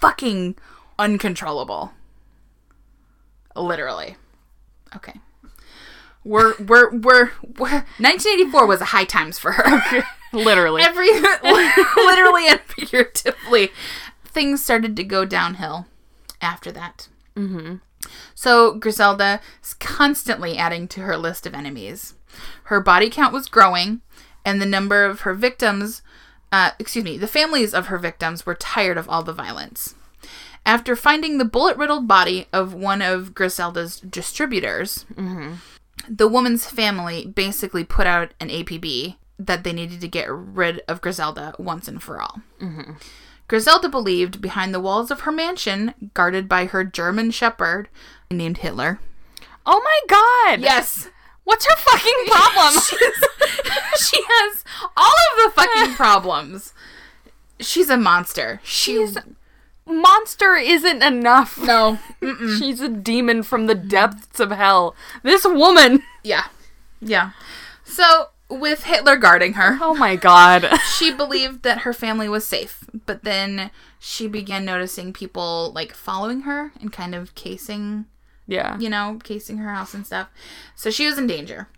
[0.00, 0.56] fucking
[0.98, 1.92] uncontrollable.
[3.56, 4.16] Literally.
[4.94, 5.14] Okay.
[6.22, 10.04] We're we're we're, we're 1984 was a high times for her.
[10.32, 10.82] Literally.
[10.82, 11.10] Every
[11.96, 13.70] literally and figuratively,
[14.24, 15.86] things started to go downhill
[16.40, 17.08] after that.
[17.34, 17.76] Mm-hmm.
[18.40, 22.14] So Griselda is constantly adding to her list of enemies.
[22.64, 24.00] Her body count was growing,
[24.46, 26.00] and the number of her victims,
[26.50, 29.94] uh, excuse me, the families of her victims were tired of all the violence.
[30.64, 35.04] After finding the bullet riddled body of one of Griselda's distributors,
[36.08, 41.02] the woman's family basically put out an APB that they needed to get rid of
[41.02, 42.40] Griselda once and for all.
[43.48, 47.88] Griselda believed behind the walls of her mansion, guarded by her German shepherd
[48.30, 49.00] named Hitler.
[49.66, 50.60] oh my god.
[50.60, 51.08] Yes!
[51.44, 52.74] What's her fucking problem?
[53.98, 54.64] she has
[54.96, 56.72] all of the fucking problems.
[57.58, 58.60] She's a monster.
[58.62, 59.18] She's
[59.86, 61.58] Monster isn't enough.
[61.60, 61.98] no.
[62.22, 64.94] She's a demon from the depths of hell.
[65.24, 66.02] This woman.
[66.22, 66.44] Yeah.
[67.00, 67.30] Yeah.
[67.82, 70.68] So, with Hitler guarding her, Oh my god.
[70.96, 76.42] she believed that her family was safe, but then she began noticing people like following
[76.42, 78.04] her and kind of casing,
[78.50, 78.78] Yeah.
[78.78, 80.28] you know, casing her house and stuff.
[80.74, 81.68] So she was in danger.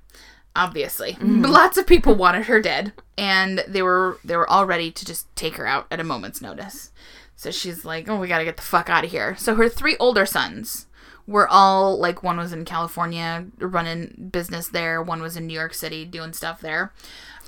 [0.56, 5.04] Obviously, lots of people wanted her dead, and they were they were all ready to
[5.04, 6.90] just take her out at a moment's notice.
[7.36, 9.68] So she's like, "Oh, we got to get the fuck out of here." So her
[9.68, 10.86] three older sons
[11.26, 15.72] were all like one was in California running business there, one was in New York
[15.72, 16.92] City doing stuff there.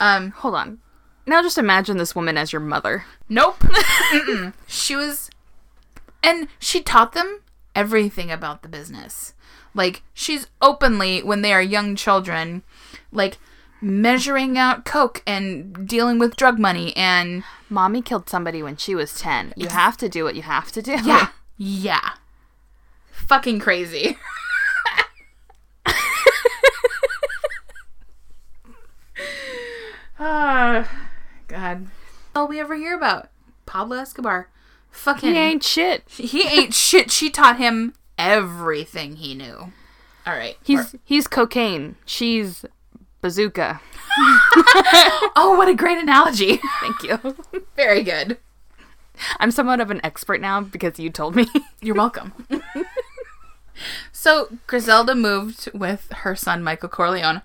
[0.01, 0.79] Um, Hold on.
[1.27, 3.05] Now just imagine this woman as your mother.
[3.29, 3.63] Nope.
[4.67, 5.31] She was,
[6.23, 7.41] and she taught them
[7.75, 9.35] everything about the business.
[9.75, 12.63] Like she's openly when they are young children,
[13.13, 13.39] like
[13.81, 19.19] measuring out coke and dealing with drug money and Mommy killed somebody when she was
[19.19, 19.55] 10.
[19.57, 20.97] You have to do what you have to do.
[21.05, 22.11] yeah, yeah,
[23.11, 24.17] fucking crazy.
[30.19, 30.89] Ah,
[31.49, 31.89] God.
[32.35, 33.29] All we ever hear about
[33.67, 34.49] Pablo Escobar.
[34.95, 36.05] Fucking He ain't shit.
[36.09, 37.11] He ain't shit.
[37.11, 39.73] She taught him everything he knew.
[40.27, 40.57] All right.
[40.63, 41.97] He's he's cocaine.
[42.07, 42.65] She's
[43.21, 43.81] bazooka.
[45.37, 46.61] oh, what a great analogy.
[46.81, 47.37] Thank you.
[47.77, 48.39] Very good.
[49.39, 51.47] I'm somewhat of an expert now because you told me.
[51.83, 52.33] You're welcome.
[54.13, 57.43] so Griselda moved with her son Michael Corleone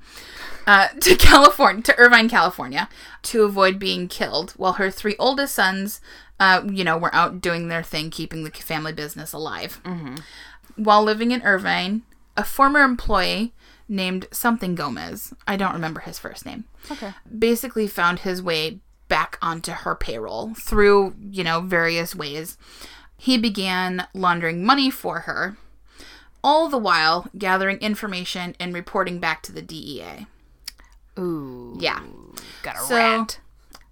[0.65, 2.87] uh, to California, to Irvine, California,
[3.23, 5.99] to avoid being killed, while her three oldest sons,
[6.39, 9.81] uh, you know, were out doing their thing, keeping the family business alive.
[10.75, 12.03] While living in Irvine,
[12.37, 13.53] a former employee
[13.87, 17.13] named something Gomez, I don't remember his first name, Okay.
[17.37, 22.57] basically found his way back onto her payroll through, you know, various ways.
[23.17, 25.57] He began laundering money for her,
[26.43, 30.27] all the while gathering information and reporting back to the DEA.
[31.17, 31.75] Ooh.
[31.79, 31.99] Yeah.
[32.63, 33.39] Got a So- rat.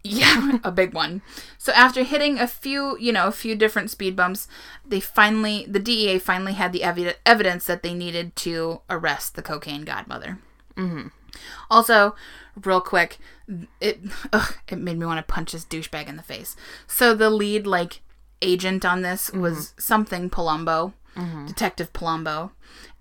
[0.10, 1.22] Yeah, a big one.
[1.58, 4.48] So after hitting a few, you know, a few different speed bumps,
[4.86, 9.42] they finally, the DEA finally had the evi- evidence that they needed to arrest the
[9.42, 10.40] cocaine godmother.
[10.76, 11.08] Mm-hmm.
[11.70, 12.16] Also,
[12.64, 13.18] real quick,
[13.80, 14.00] it
[14.34, 16.56] ugh, it made me want to punch this douchebag in the face.
[16.88, 18.02] So the lead like
[18.42, 20.94] agent on this was something Palumbo,
[21.48, 22.52] Detective Palumbo,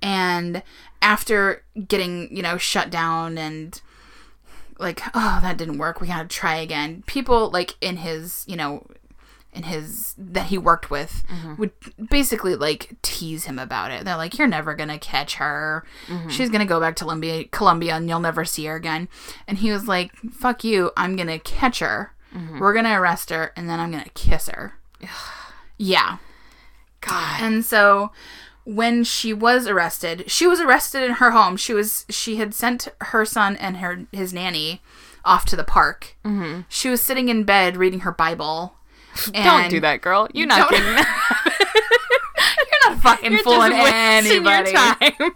[0.00, 0.62] and
[1.02, 3.80] after getting you know shut down and
[4.78, 6.00] like oh that didn't work.
[6.00, 7.02] We gotta try again.
[7.06, 8.86] People like in his you know
[9.52, 11.56] in his that he worked with mm-hmm.
[11.56, 11.72] would
[12.10, 14.04] basically like tease him about it.
[14.04, 15.84] They're like you're never gonna catch her.
[16.06, 16.28] Mm-hmm.
[16.28, 19.08] She's gonna go back to Colombia Colombia and you'll never see her again.
[19.46, 20.92] And he was like fuck you.
[20.96, 22.14] I'm gonna catch her.
[22.34, 22.58] Mm-hmm.
[22.58, 24.74] We're gonna arrest her and then i'm gonna kiss her.
[25.78, 26.18] Yeah.
[27.00, 27.42] God.
[27.42, 28.10] and so
[28.66, 31.56] when she was arrested, she was arrested in her home.
[31.56, 34.82] She was she had sent her son and her his nanny
[35.24, 36.16] off to the park.
[36.24, 36.62] Mm-hmm.
[36.68, 38.74] She was sitting in bed reading her Bible.
[39.32, 40.28] Don't do that, girl.
[40.34, 41.52] You're not getting that.
[42.82, 44.72] You're not fucking You're fooling just wasting your anybody.
[44.72, 45.30] time.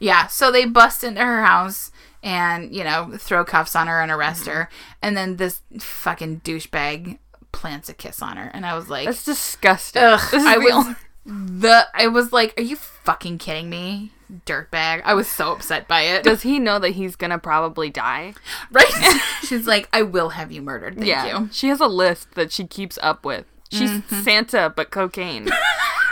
[0.00, 1.90] Yeah, so they bust into her house
[2.22, 4.68] and, you know, throw cuffs on her and arrest her.
[5.02, 7.18] And then this fucking douchebag
[7.52, 8.50] plants a kiss on her.
[8.54, 10.02] And I was like, That's disgusting.
[10.02, 10.20] ugh.
[10.30, 10.94] This is I was, only-
[11.26, 14.12] the, I was like, are you fucking kidding me?
[14.44, 15.02] Dirtbag.
[15.04, 16.24] I was so upset by it.
[16.24, 18.34] Does he know that he's gonna probably die?
[18.70, 19.20] right?
[19.42, 20.94] She's like, I will have you murdered.
[20.94, 21.26] Thank yeah.
[21.40, 21.48] you.
[21.52, 23.44] She has a list that she keeps up with.
[23.70, 25.46] She's Santa, but cocaine.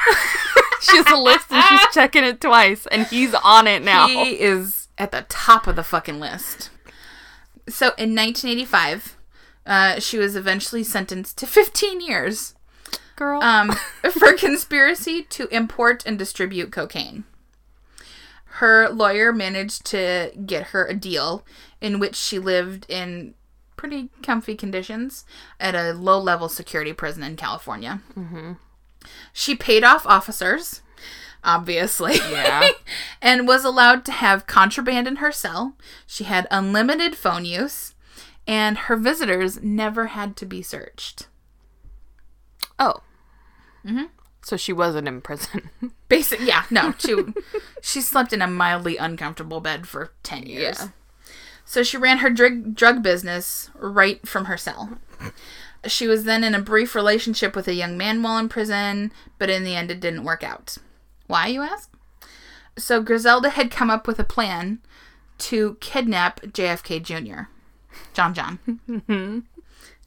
[0.80, 4.06] she has a list and she's checking it twice, and he's on it now.
[4.06, 6.70] He is at the top of the fucking list.
[7.68, 9.16] So in 1985,
[9.66, 12.53] uh, she was eventually sentenced to 15 years
[13.16, 13.42] Girl.
[13.42, 13.72] um,
[14.10, 17.24] for conspiracy to import and distribute cocaine.
[18.58, 21.44] Her lawyer managed to get her a deal
[21.80, 23.34] in which she lived in
[23.76, 25.24] pretty comfy conditions
[25.58, 28.00] at a low level security prison in California.
[29.32, 30.82] She paid off officers,
[31.42, 32.14] obviously.
[32.30, 32.70] Yeah.
[33.22, 35.74] and was allowed to have contraband in her cell.
[36.06, 37.94] She had unlimited phone use,
[38.46, 41.26] and her visitors never had to be searched.
[42.78, 43.02] Oh.
[43.84, 44.04] Mm-hmm.
[44.42, 45.70] So she wasn't in prison.
[46.08, 47.16] Basic, yeah, no, she
[47.82, 50.78] she slept in a mildly uncomfortable bed for ten years.
[50.80, 50.88] Yeah.
[51.64, 54.98] So she ran her drug drug business right from her cell.
[55.86, 59.50] She was then in a brief relationship with a young man while in prison, but
[59.50, 60.76] in the end, it didn't work out.
[61.26, 61.90] Why, you ask?
[62.76, 64.80] So Griselda had come up with a plan
[65.38, 67.44] to kidnap JFK Jr.
[68.12, 69.44] John John.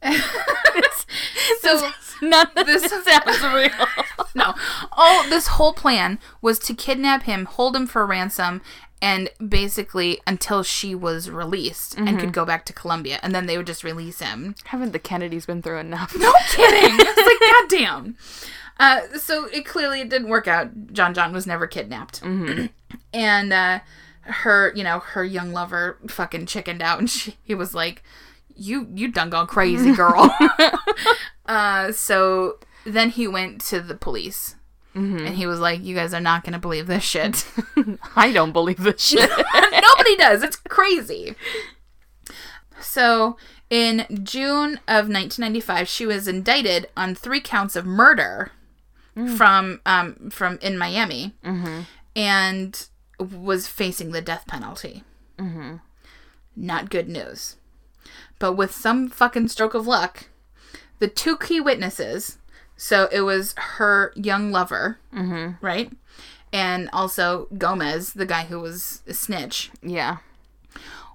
[1.61, 1.91] so
[2.21, 3.87] None of This- sounds real.
[4.35, 4.53] no.
[4.91, 8.61] All this whole plan was to kidnap him, hold him for ransom,
[9.01, 13.55] and basically until she was released and could go back to Colombia, and then they
[13.55, 14.55] would just release him.
[14.65, 16.15] Haven't the Kennedys been through enough?
[16.17, 16.95] No kidding.
[16.99, 18.17] it's like goddamn.
[18.79, 20.91] Uh, so it clearly it didn't work out.
[20.93, 22.23] John John was never kidnapped,
[23.13, 23.79] and uh,
[24.21, 28.03] her, you know, her young lover fucking chickened out, and she he was like,
[28.57, 30.35] "You you done gone crazy, girl."
[31.45, 34.55] uh, so then he went to the police.
[35.27, 37.45] And he was like, "You guys are not gonna believe this shit.
[38.15, 39.29] I don't believe this shit.
[39.29, 40.41] Nobody does.
[40.41, 41.35] It's crazy."
[42.81, 43.37] So,
[43.69, 48.51] in June of 1995, she was indicted on three counts of murder
[49.35, 51.35] from um, from in Miami,
[52.15, 52.87] and
[53.19, 55.03] was facing the death penalty.
[56.55, 57.55] Not good news.
[58.39, 60.25] But with some fucking stroke of luck,
[60.99, 62.37] the two key witnesses.
[62.75, 64.99] So it was her young lover,
[65.61, 65.91] right?
[66.53, 70.17] And also Gomez, the guy who was a snitch yeah.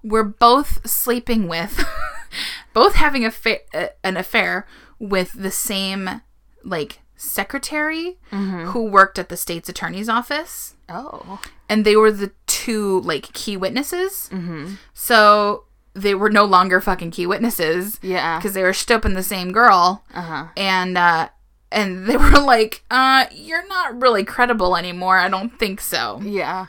[0.03, 1.85] were both sleeping with,
[2.73, 4.67] both having a fa- uh, an affair
[4.99, 6.21] with the same
[6.65, 11.41] like secretary who worked at the state's attorney's office, Oh.
[11.69, 14.29] and they were the two like key witnesses.
[14.33, 14.75] Mm-hmm.
[14.95, 15.65] So
[15.95, 18.39] they were no longer fucking key witnesses Yeah.
[18.39, 20.45] because they were stooping the same girl, Uh huh.
[20.57, 21.29] and uh,
[21.71, 25.19] and they were like, "Uh, you're not really credible anymore.
[25.19, 26.67] I don't think so." Yeah.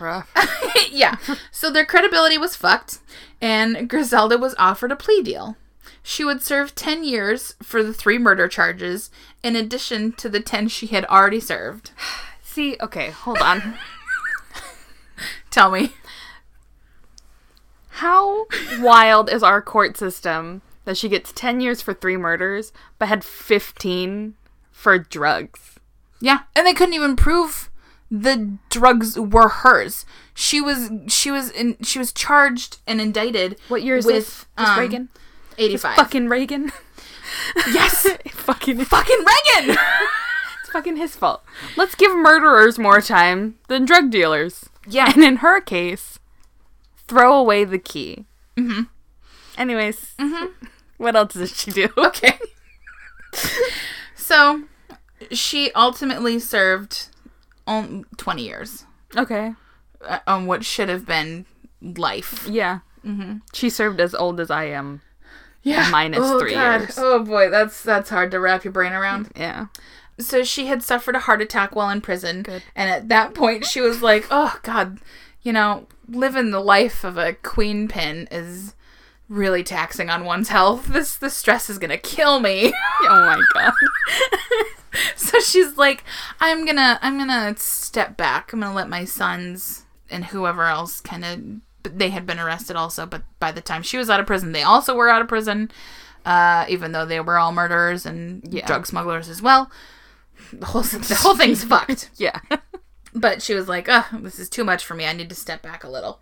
[0.00, 0.30] Rough.
[0.90, 1.16] yeah.
[1.50, 2.98] So their credibility was fucked,
[3.40, 5.56] and Griselda was offered a plea deal.
[6.02, 9.10] She would serve 10 years for the three murder charges,
[9.44, 11.92] in addition to the 10 she had already served.
[12.42, 13.74] See, okay, hold on.
[15.50, 15.92] Tell me.
[18.02, 18.46] How
[18.80, 23.22] wild is our court system that she gets 10 years for three murders, but had
[23.22, 24.34] 15
[24.72, 25.78] for drugs?
[26.20, 26.40] Yeah.
[26.56, 27.70] And they couldn't even prove
[28.10, 30.04] the drugs were hers.
[30.34, 34.46] She was she was in she was charged and indicted What year is with this?
[34.56, 35.08] Um, Reagan?
[35.56, 35.94] 85.
[35.94, 36.72] Fucking Reagan?
[37.68, 38.04] yes.
[38.30, 39.24] fucking, fucking
[39.56, 39.76] Reagan.
[40.62, 41.44] It's fucking his fault.
[41.76, 44.68] Let's give murderers more time than drug dealers.
[44.88, 45.12] yeah.
[45.14, 46.18] And in her case,
[47.08, 48.26] throw away the key.
[48.56, 48.82] Mm-hmm.
[49.58, 50.14] Anyways,
[50.96, 51.88] what else did she do?
[51.96, 52.38] Okay.
[54.14, 54.64] so
[55.30, 57.08] she ultimately served
[57.66, 58.84] on 20 years
[59.16, 59.54] Okay.
[60.02, 61.46] uh, on what should have been
[61.80, 62.46] life.
[62.48, 62.80] Yeah.
[63.04, 63.38] Mm-hmm.
[63.52, 65.00] She served as old as I am.
[65.62, 65.88] Yeah.
[65.90, 66.80] Minus oh, three God.
[66.80, 66.98] years.
[66.98, 69.30] Oh boy, that's that's hard to wrap your brain around.
[69.36, 69.66] Yeah.
[70.18, 72.62] So she had suffered a heart attack while in prison, Good.
[72.74, 74.98] and at that point she was like, "Oh God,
[75.42, 78.74] you know, living the life of a queen pin is
[79.28, 80.86] really taxing on one's health.
[80.86, 82.72] This this stress is gonna kill me."
[83.04, 83.72] Oh my god.
[85.16, 86.04] so she's like
[86.40, 91.24] i'm gonna i'm gonna step back i'm gonna let my sons and whoever else kind
[91.24, 94.52] of they had been arrested also but by the time she was out of prison
[94.52, 95.70] they also were out of prison
[96.26, 98.66] uh, even though they were all murderers and Yeah.
[98.66, 99.70] drug smugglers as well
[100.52, 102.10] the whole the whole thing's fucked.
[102.16, 102.38] Yeah.
[103.14, 105.04] But she was like, "Ugh, this is too much for me.
[105.06, 106.20] I need to step back a little."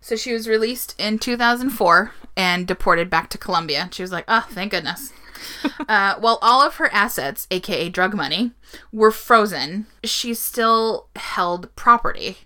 [0.00, 3.88] So she was released in 2004 and deported back to Colombia.
[3.92, 5.12] She was like, "Oh, thank goodness."
[5.88, 8.52] uh, while all of her assets, aka drug money,
[8.92, 12.38] were frozen, she still held property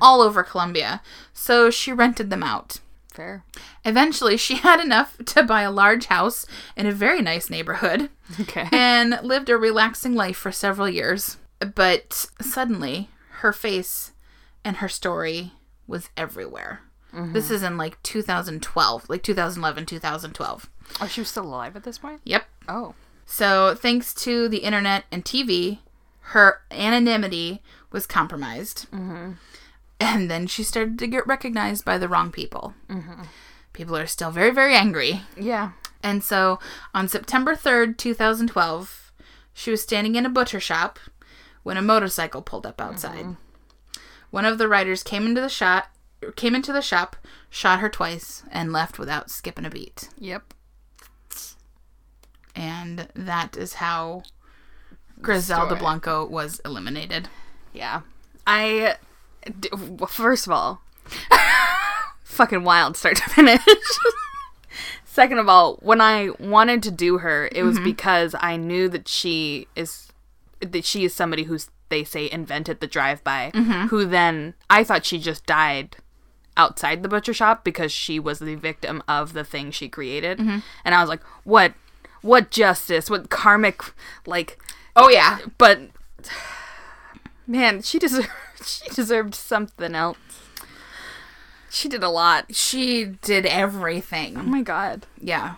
[0.00, 1.00] all over Colombia.
[1.32, 2.78] So she rented them out.
[3.12, 3.44] Fair.
[3.84, 6.46] Eventually, she had enough to buy a large house
[6.76, 8.08] in a very nice neighborhood
[8.40, 8.68] Okay.
[8.72, 11.36] and lived a relaxing life for several years.
[11.74, 13.08] But suddenly,
[13.40, 14.12] her face
[14.64, 15.52] and her story
[15.86, 16.80] was everywhere.
[17.12, 17.32] Mm-hmm.
[17.32, 20.70] This is in like 2012, like 2011, 2012.
[21.00, 22.20] Oh, she was still alive at this point?
[22.24, 22.44] Yep.
[22.68, 22.94] Oh.
[23.26, 25.78] So, thanks to the internet and TV,
[26.20, 28.90] her anonymity was compromised.
[28.90, 29.32] Mm-hmm.
[30.00, 32.74] And then she started to get recognized by the wrong people.
[32.88, 33.22] Mm-hmm.
[33.72, 35.20] People are still very, very angry.
[35.36, 35.72] Yeah.
[36.02, 36.58] And so
[36.92, 39.12] on September 3rd, 2012,
[39.54, 40.98] she was standing in a butcher shop
[41.62, 43.24] when a motorcycle pulled up outside.
[43.24, 44.00] Mm-hmm.
[44.30, 45.88] One of the riders came into the shot
[46.36, 47.16] came into the shop,
[47.50, 50.08] shot her twice, and left without skipping a beat.
[50.18, 50.54] Yep.
[52.54, 54.22] And that is how
[55.20, 55.80] Griselda Story.
[55.80, 57.28] Blanco was eliminated.
[57.72, 58.02] Yeah.
[58.46, 58.96] I.
[60.08, 60.82] First of all,
[62.24, 63.62] fucking wild start to finish.
[65.04, 67.84] Second of all, when I wanted to do her, it was mm-hmm.
[67.84, 70.11] because I knew that she is
[70.62, 73.50] that she is somebody who's they say invented the drive-by.
[73.54, 73.88] Mm-hmm.
[73.88, 75.96] Who then I thought she just died
[76.56, 80.58] outside the butcher shop because she was the victim of the thing she created, mm-hmm.
[80.84, 81.74] and I was like, what,
[82.22, 83.82] what justice, what karmic,
[84.26, 84.58] like
[84.94, 85.38] Oh yeah.
[85.58, 85.80] but
[87.46, 88.28] man, she deserved
[88.64, 90.18] she deserved something else.
[91.70, 92.54] She did a lot.
[92.54, 94.36] She did everything.
[94.36, 95.06] Oh my god.
[95.18, 95.54] Yeah.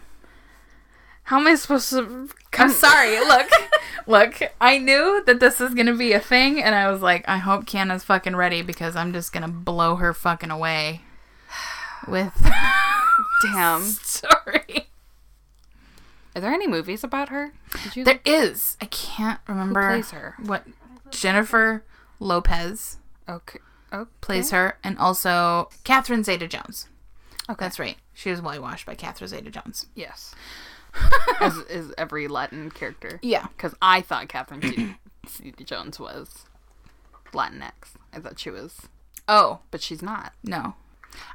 [1.24, 3.18] How am I supposed to I'm sorry.
[3.20, 3.48] Look,
[4.06, 4.40] look.
[4.60, 7.64] I knew that this was gonna be a thing, and I was like, I hope
[7.64, 11.00] Kiana's fucking ready because I'm just gonna blow her fucking away
[12.06, 12.32] with
[13.42, 13.82] Damn.
[14.02, 14.88] Sorry.
[16.36, 17.52] Are there any movies about her?
[17.84, 18.76] Did you There is.
[18.80, 20.34] I can't remember Who plays her?
[20.44, 20.64] what
[21.10, 21.84] Jennifer
[22.20, 22.98] Lopez
[23.28, 23.60] Okay.
[23.92, 26.88] Oh, plays her, and also Catherine Zeta-Jones.
[27.48, 27.64] Okay.
[27.64, 27.96] That's right.
[28.12, 29.86] She was whitewashed by Catherine Zeta-Jones.
[29.94, 30.34] Yes.
[31.40, 33.18] As is every Latin character.
[33.22, 33.47] Yeah.
[33.57, 34.97] Because I thought Catherine
[35.28, 36.45] Zeta Jones was
[37.32, 37.72] Latinx.
[38.12, 38.88] I thought she was,
[39.28, 40.32] Oh but she's not.
[40.42, 40.74] no.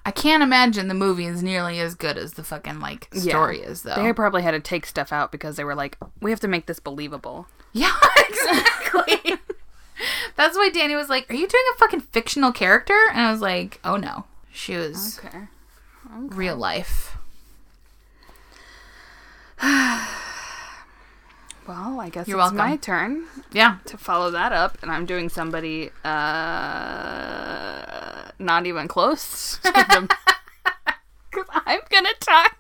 [0.05, 3.22] I can't imagine the movie is nearly as good as the fucking like Yeah.
[3.32, 3.95] story is though.
[3.95, 6.66] They probably had to take stuff out because they were like, we have to make
[6.66, 7.47] this believable.
[7.72, 7.95] Yeah,
[8.30, 9.36] exactly.
[10.36, 13.39] That's why Danny was like, "Are you doing a fucking fictional character?" And I was
[13.41, 15.47] like, "Oh no, she was Okay.
[16.14, 17.18] real life."
[21.68, 22.57] Well, I guess You're it's welcome.
[22.57, 26.10] my turn Yeah, to follow that up, and I'm doing somebody uh
[28.39, 29.60] not even close.
[29.64, 30.10] to the-
[31.32, 32.55] Cause I'm gonna talk.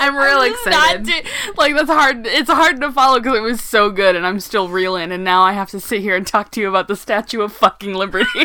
[0.00, 1.04] I'm real excited.
[1.06, 1.22] do-
[1.56, 2.26] like that's hard.
[2.26, 5.12] It's hard to follow because it was so good, and I'm still reeling.
[5.12, 7.52] And now I have to sit here and talk to you about the Statue of
[7.52, 8.26] Fucking Liberty.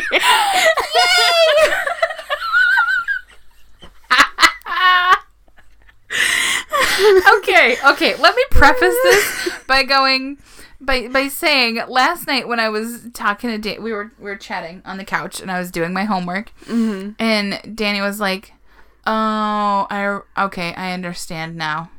[7.38, 8.16] okay, okay.
[8.16, 10.38] Let me preface this by going
[10.80, 14.36] by by saying last night when I was talking to Dan, we were we were
[14.36, 17.10] chatting on the couch and I was doing my homework, mm-hmm.
[17.18, 18.52] and Danny was like,
[19.06, 21.90] "Oh, I okay, I understand now.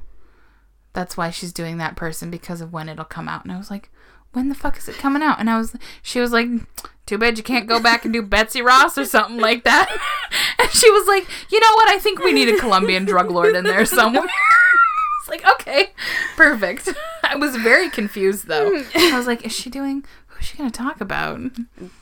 [0.94, 3.72] That's why she's doing that person because of when it'll come out." And I was
[3.72, 3.90] like,
[4.34, 6.48] "When the fuck is it coming out?" And I was, she was like.
[7.08, 9.90] Too bad you can't go back and do Betsy Ross or something like that.
[10.60, 11.90] And she was like, you know what?
[11.90, 14.24] I think we need a Colombian drug lord in there somewhere.
[15.32, 15.88] Like, okay,
[16.36, 16.90] perfect.
[17.24, 18.84] I was very confused though.
[18.96, 20.04] I was like, is she doing?
[20.28, 21.40] Who's she going to talk about?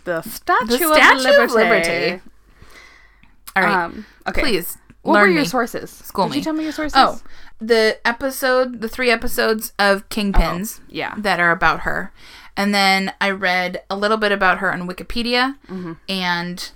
[0.04, 1.44] the Statue, The of, Liberty.
[1.44, 2.22] of Liberty.
[3.56, 4.42] All right, Um, okay.
[4.42, 5.48] please What learn were your me.
[5.48, 5.90] sources?
[5.92, 6.38] School Did me.
[6.38, 6.98] you tell me your sources?
[6.98, 7.22] Oh,
[7.62, 11.14] the episode, the three episodes of Kingpins yeah.
[11.18, 12.12] that are about her,
[12.58, 15.56] and then I read a little bit about her on Wikipedia
[16.10, 16.72] and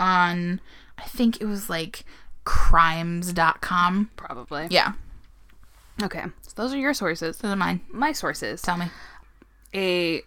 [0.00, 0.60] on,
[0.98, 2.04] I think it was like
[2.44, 4.10] crimes.com.
[4.16, 4.66] Probably.
[4.70, 4.92] Yeah,
[6.02, 6.24] Okay.
[6.42, 7.38] So those are your sources.
[7.38, 7.80] those are mine.
[7.90, 8.62] My sources.
[8.62, 8.86] Tell me.
[9.74, 10.22] a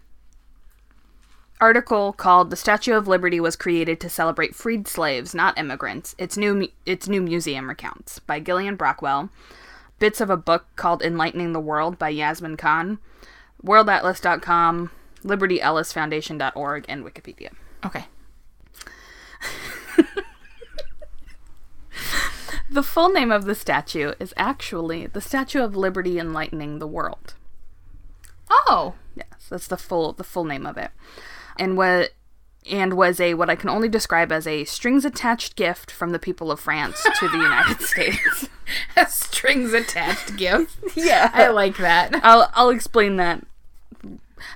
[1.62, 6.38] article called "The Statue of Liberty was created to celebrate freed slaves, not immigrants." Its
[6.38, 9.30] new its new museum recounts by Gillian Brockell.
[10.00, 13.00] Bits of a book called "Enlightening the World" by Yasmin Khan.
[13.66, 14.90] WorldAtlas.com,
[15.24, 17.50] LibertyEllisFoundation.org, and Wikipedia.
[17.86, 18.06] Okay.
[22.72, 27.34] The full name of the statue is actually the Statue of Liberty Enlightening the World.
[28.50, 28.96] Oh.
[29.16, 30.92] Yes, that's the full the full name of it.
[31.58, 32.12] And what
[32.70, 36.20] and was a what I can only describe as a strings attached gift from the
[36.20, 38.48] people of France to the United States.
[38.96, 40.78] A strings attached gift.
[40.96, 41.32] Yeah.
[41.34, 42.20] I like that.
[42.24, 43.46] I'll I'll explain that.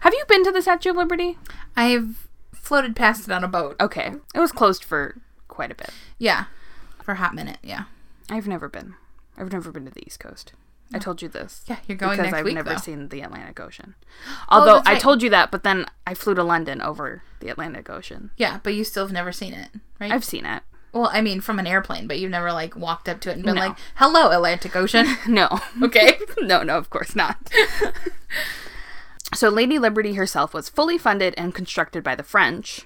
[0.02, 1.38] Have you been to the Statue of Liberty?
[1.76, 3.76] I've floated past it on a boat.
[3.80, 4.14] Okay.
[4.36, 5.16] It was closed for
[5.48, 5.90] quite a bit.
[6.18, 6.46] Yeah.
[7.04, 7.86] For a hot minute, yeah.
[8.30, 8.96] I've never been.
[9.38, 10.54] I've never been to the East Coast.
[10.94, 11.64] I told you this.
[11.66, 12.78] Yeah, you're going because I've week, never though.
[12.78, 13.96] seen the Atlantic Ocean.
[14.50, 17.90] Although that's I told you that, but then I flew to London over the Atlantic
[17.90, 18.30] Ocean.
[18.38, 19.70] Yeah, but you still have never seen it,
[20.00, 20.12] right?
[20.12, 20.62] I've seen it.
[20.92, 23.44] well, I mean, from an airplane, but you've never like walked up to it and
[23.44, 23.62] been No.
[23.62, 25.50] like, "Hello, Atlantic Ocean." No.
[25.82, 26.20] Okay.
[26.42, 27.52] no, no, of course not.
[29.34, 32.82] so Lady Liberty herself was fully funded and constructed by the French,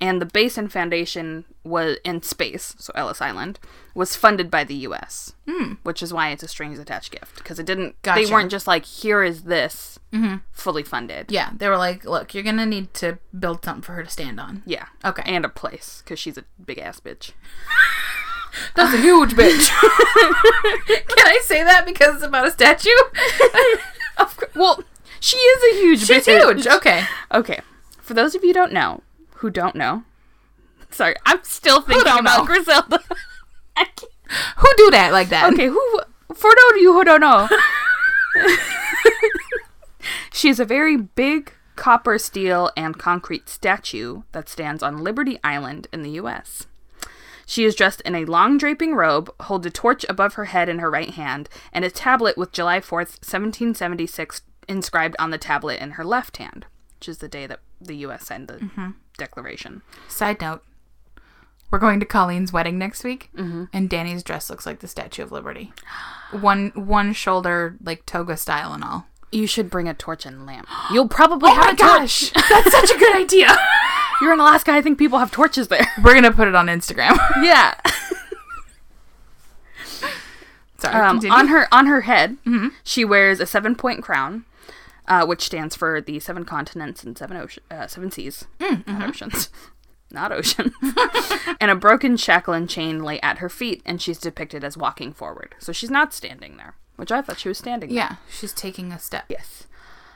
[0.00, 3.58] and the base and foundation was in space, so Ellis Island,
[3.94, 5.34] was funded by the U.S.
[5.48, 5.74] Hmm.
[5.82, 7.96] Which is why it's a strings attached gift because it didn't.
[8.02, 10.36] They weren't just like, here is this, mm-hmm.
[10.52, 11.30] fully funded.
[11.30, 14.38] yeah, they were like, "Look, you're gonna need to build something for her to stand
[14.38, 14.86] on." Yeah.
[15.04, 15.22] Okay.
[15.26, 17.32] And a place because she's a big ass bitch.
[18.74, 19.68] That's a huge bitch.
[21.06, 22.90] Can I say that because it's about a statue?
[24.18, 24.50] Of course.
[24.56, 24.82] Well,
[25.20, 26.42] she is a huge She's bitch.
[26.42, 26.66] huge.
[26.66, 27.04] Okay.
[27.32, 27.60] Okay.
[28.00, 29.02] For those of you who don't know,
[29.38, 30.04] who don't know,
[30.90, 32.44] sorry, I'm still thinking about know?
[32.44, 33.00] Griselda.
[34.58, 35.52] Who do that like that?
[35.52, 36.00] okay, who
[36.34, 37.48] for those of you who don't know,
[40.32, 46.02] she's a very big copper, steel, and concrete statue that stands on Liberty Island in
[46.02, 46.66] the U.S.
[47.46, 50.80] She is dressed in a long draping robe, holds a torch above her head in
[50.80, 55.92] her right hand, and a tablet with July 4th, 1776 inscribed on the tablet in
[55.92, 56.66] her left hand,
[56.98, 58.26] which is the day that the U.S.
[58.26, 58.90] signed the mm-hmm.
[59.18, 59.82] Declaration.
[60.08, 60.62] Side note:
[61.70, 65.30] We're going to Colleen's wedding next week, and Danny's dress looks like the Statue of
[65.32, 65.72] Liberty.
[66.30, 69.06] One one shoulder, like toga style and all.
[69.32, 70.66] You should bring a torch and lamp.
[70.92, 72.32] You'll probably have Oh my a torch.
[72.32, 73.54] that's such a good idea.
[74.20, 74.72] You're in Alaska.
[74.72, 75.86] I think people have torches there.
[76.02, 77.16] We're gonna put it on Instagram.
[77.42, 77.74] yeah.
[80.78, 80.94] Sorry.
[80.94, 82.36] Um, on her on her head,
[82.84, 84.44] she wears a seven point crown,
[85.08, 88.46] uh, which stands for the seven continents and seven ocean, uh, seven seas,
[88.86, 89.48] not oceans,
[90.12, 90.72] not oceans,
[91.60, 95.12] and a broken shackle and chain lay at her feet, and she's depicted as walking
[95.12, 95.54] forward.
[95.58, 97.88] So she's not standing there, which I thought she was standing.
[97.90, 97.96] there.
[97.96, 99.24] yeah, she's taking a step.
[99.28, 99.64] Yes.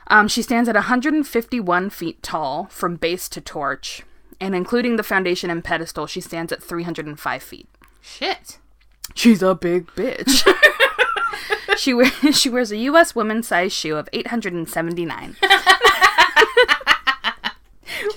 [0.07, 4.03] Um, she stands at 151 feet tall from base to torch,
[4.39, 7.67] and including the foundation and pedestal, she stands at 305 feet.
[8.01, 8.59] Shit.
[9.15, 10.45] She's a big bitch.
[11.77, 13.15] she wears she wears a U.S.
[13.15, 15.35] women's size shoe of 879,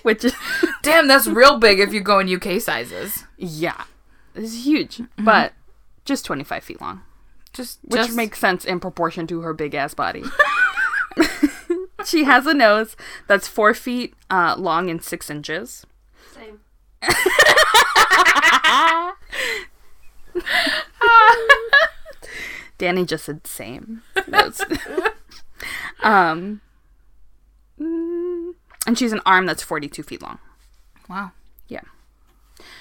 [0.02, 0.34] which is
[0.82, 3.24] Damn, that's real big if you go in UK sizes.
[3.36, 3.84] yeah,
[4.34, 5.52] this is huge, but
[6.04, 7.02] just 25 feet long,
[7.52, 10.22] Just, which just makes sense in proportion to her big ass body.
[12.04, 12.96] she has a nose
[13.26, 15.84] that's four feet uh, long and six inches.
[16.32, 16.60] Same.
[22.78, 24.02] Danny just said same.
[26.02, 26.60] Um,
[27.78, 28.54] and
[28.98, 30.38] she's an arm that's 42 feet long.
[31.08, 31.32] wow.
[31.68, 31.80] Yeah.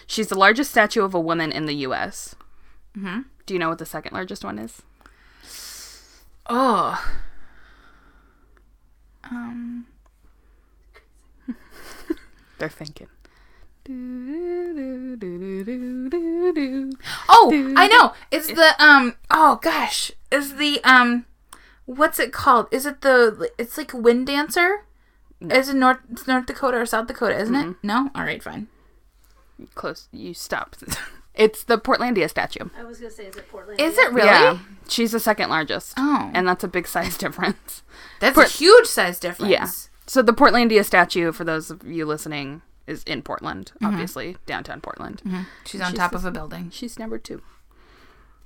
[0.06, 2.36] She's the largest statue of a woman in the U.S.
[2.96, 3.22] Mm-hmm.
[3.46, 4.82] Do you know what the second largest one is?
[6.48, 7.14] Oh.
[9.24, 9.88] Um.
[12.60, 13.08] They're thinking.
[17.30, 18.14] Oh, I know.
[18.32, 19.16] It's the um.
[19.30, 21.26] Oh gosh, is the um.
[21.86, 22.68] What's it called?
[22.72, 23.52] Is it the?
[23.58, 24.86] It's like Wind Dancer.
[25.42, 27.38] Is it North it's North Dakota or South Dakota?
[27.38, 27.76] Isn't it?
[27.84, 28.10] No.
[28.16, 28.68] All right, fine.
[29.76, 30.08] Close.
[30.12, 30.84] You stopped.
[31.36, 32.70] it's the Portlandia statue.
[32.78, 33.80] I was gonna say, is it Portland?
[33.80, 34.28] Is it really?
[34.28, 34.60] Yeah.
[34.88, 35.94] She's the second largest.
[35.98, 36.32] Oh.
[36.34, 37.84] And that's a big size difference.
[38.20, 39.52] That's Port- a huge size difference.
[39.52, 39.68] Yeah.
[40.08, 45.22] So the Portlandia statue, for those of you listening, is in Portland, obviously, downtown Portland.
[45.66, 46.70] She's on She's top of a building.
[46.72, 47.42] She's number two.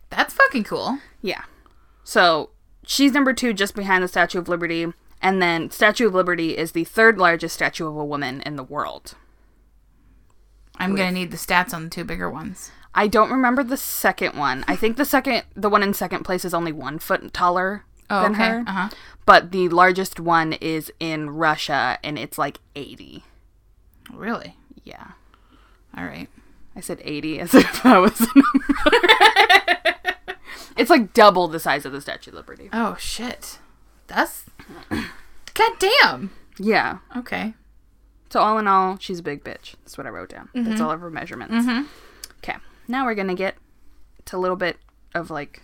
[0.09, 0.99] That's fucking cool.
[1.21, 1.43] Yeah.
[2.03, 2.49] So
[2.85, 4.87] she's number two, just behind the Statue of Liberty.
[5.21, 8.63] And then Statue of Liberty is the third largest statue of a woman in the
[8.63, 9.15] world.
[10.77, 12.71] I'm gonna need the stats on the two bigger ones.
[12.95, 14.63] I don't remember the second one.
[14.67, 18.23] I think the second, the one in second place is only one foot taller Oh,
[18.23, 18.47] than okay.
[18.47, 18.63] her.
[18.65, 18.89] Uh huh.
[19.25, 23.23] But the largest one is in Russia, and it's like 80.
[24.14, 24.55] Really?
[24.84, 25.12] Yeah.
[25.97, 26.30] All right.
[26.76, 28.99] I said 80 as if I was a number.
[30.78, 32.70] it's like double the size of the Statue of Liberty.
[32.72, 33.60] Oh shit.
[34.07, 34.45] That's.
[34.89, 36.32] God damn.
[36.57, 36.99] Yeah.
[37.16, 37.53] Okay.
[38.30, 39.76] So all in all, she's a big bitch.
[39.84, 40.49] That's what I wrote down.
[40.53, 40.84] That's mm-hmm.
[40.84, 41.55] all of her measurements.
[41.55, 41.86] Mm-hmm.
[42.38, 42.57] Okay.
[42.88, 43.55] Now we're gonna get
[44.26, 44.78] to a little bit
[45.16, 45.64] of like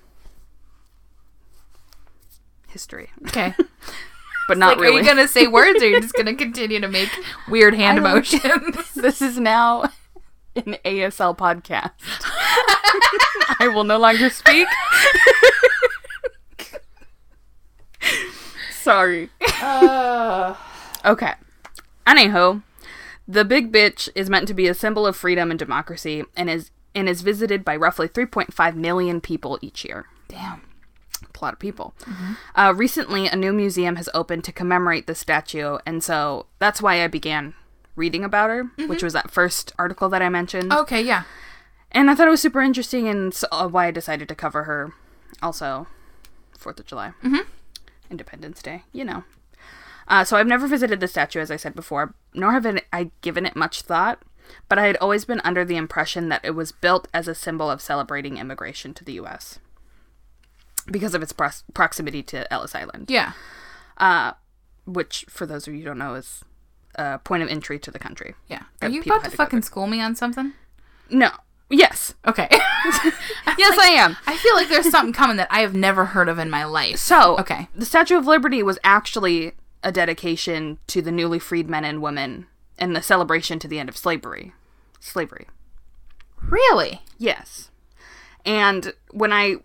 [2.68, 3.10] history.
[3.28, 3.54] Okay.
[4.48, 4.98] but not like, really.
[4.98, 7.10] are you gonna say words, or are you just gonna continue to make
[7.48, 8.43] weird hand I motions?
[8.96, 9.84] this is now
[10.56, 11.91] an ASL podcast.
[13.60, 14.68] I will no longer speak.
[18.72, 19.30] Sorry.
[19.62, 20.56] Uh,
[21.04, 21.34] Okay.
[22.08, 22.62] Anyhow,
[23.28, 26.72] the big bitch is meant to be a symbol of freedom and democracy and is
[26.93, 30.06] and is visited by roughly 3.5 million people each year.
[30.28, 30.62] damn.
[31.36, 31.94] A lot of people.
[32.56, 37.04] Uh, recently, a new museum has opened to commemorate the statue, and so that's why
[37.04, 37.54] I began
[37.96, 40.72] reading about her, which was that first article that I mentioned.
[40.72, 41.24] Okay, yeah.
[41.92, 44.64] And I thought it was super interesting, and so, uh, why I decided to cover
[44.64, 44.94] her.
[45.42, 45.88] Also,
[46.58, 47.48] Fourth of July, mm-hmm.
[48.10, 49.24] Independence Day, you know.
[50.08, 53.12] Uh, so I've never visited the statue, as I said before, nor have it- I
[53.22, 54.22] given it much thought.
[54.70, 57.70] But I had always been under the impression that it was built as a symbol
[57.70, 59.60] of celebrating immigration to the U.S.
[60.92, 63.32] because of its pros- proximity to Ellis Island, Yeah.
[63.98, 64.34] uh,
[64.86, 66.44] which, for those of you who don't know, is
[66.96, 68.36] a point of entry to the country.
[68.48, 68.64] Yeah.
[68.82, 70.54] Are you about to to fucking school me on something?
[71.10, 71.30] No.
[71.70, 72.14] Yes.
[72.28, 72.48] Okay.
[73.58, 74.18] Yes, I am.
[74.28, 76.98] I feel like there's something coming that I have never heard of in my life.
[76.98, 77.70] So, Okay.
[77.74, 82.48] the Statue of Liberty was actually a dedication to the newly freed men and women
[82.78, 84.54] and the celebration to the end of slavery.
[85.00, 85.48] Slavery.
[86.42, 87.02] Really?
[87.18, 87.72] Yes.
[88.46, 89.58] And when I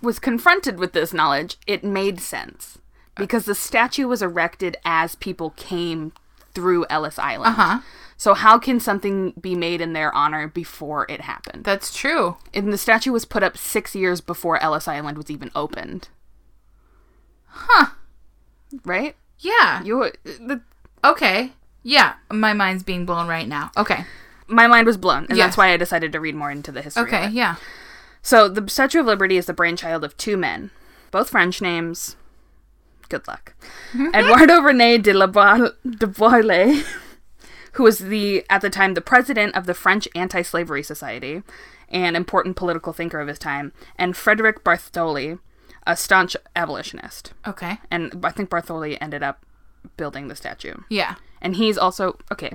[0.00, 2.78] was confronted with this knowledge, it made sense
[3.16, 6.12] because the statue was erected as people came
[6.54, 7.56] through Ellis Island.
[7.58, 7.80] Uh-huh.
[8.16, 11.64] So how can something be made in their honor before it happened?
[11.64, 12.36] That's true.
[12.52, 16.08] And the statue was put up 6 years before Ellis Island was even opened.
[17.46, 17.86] Huh.
[18.84, 19.14] Right?
[19.38, 19.82] Yeah.
[19.84, 20.62] You the
[21.04, 21.52] Okay.
[21.84, 22.14] Yeah.
[22.30, 23.70] My mind's being blown right now.
[23.76, 24.04] Okay.
[24.48, 25.48] my mind was blown, and Yes.
[25.48, 27.02] that's why I decided to read more into the history.
[27.04, 27.28] Okay.
[27.28, 27.56] Yeah.
[28.22, 30.70] So the Statue of Liberty is the brainchild of two men,
[31.10, 32.16] both French names.
[33.08, 33.54] Good luck.
[33.92, 34.14] Mm-hmm.
[34.14, 36.82] Eduardo Rene de la Boile, de Boile,
[37.72, 41.42] who was the at the time the president of the French Anti-Slavery Society,
[41.88, 45.38] an important political thinker of his time, and Frederick Bartholdi,
[45.86, 47.32] a staunch abolitionist.
[47.46, 47.78] Okay.
[47.90, 49.46] And I think Bartholi ended up
[49.96, 50.74] building the statue.
[50.90, 51.14] Yeah.
[51.40, 52.52] And he's also okay.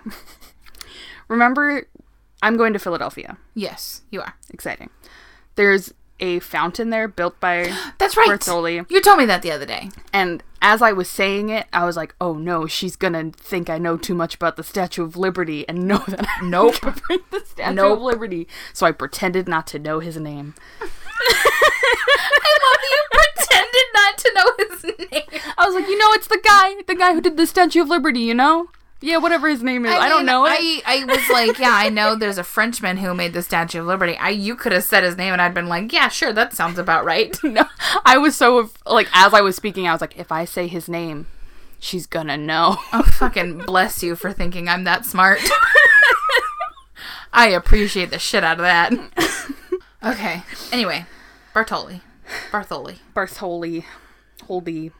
[1.29, 1.87] Remember,
[2.43, 3.37] I'm going to Philadelphia.
[3.55, 4.35] Yes, you are.
[4.51, 4.91] Exciting.
[5.55, 8.29] There's a fountain there built by That's right.
[8.29, 8.89] Bartholdi.
[8.89, 9.89] You told me that the other day.
[10.13, 13.77] And as I was saying it, I was like, oh no, she's gonna think I
[13.77, 16.75] know too much about the Statue of Liberty and know that I'm Nope.
[16.81, 17.97] covering the Statue Nope.
[17.97, 18.47] of Liberty.
[18.73, 20.55] So I pretended not to know his name.
[20.81, 25.41] I love you pretended not to know his name.
[25.57, 27.89] I was like, you know, it's the guy, the guy who did the Statue of
[27.89, 28.69] Liberty, you know?
[29.03, 29.91] Yeah, whatever his name is.
[29.91, 30.53] I, don't know it.
[30.53, 33.85] I, I was like, yeah, I know there's a Frenchman who made the Statue of
[33.85, 34.15] Liberty.
[34.15, 36.79] I you could have said his name and I'd been like, yeah, sure, that sounds
[36.79, 37.37] about right.
[37.43, 37.65] no,
[38.05, 40.87] I was so like as I was speaking, I was like, if I say his
[40.87, 41.27] name,
[41.79, 42.77] she's gonna know.
[42.93, 45.41] Oh, fucking bless you for thinking I'm that smart.
[47.33, 48.93] I appreciate the shit out of that.
[50.01, 50.43] Okay.
[50.71, 51.05] Anyway,
[51.53, 51.99] Bartoli.
[52.51, 52.99] Bartoli.
[53.13, 53.83] Bartholi,
[54.47, 54.91] Holdy,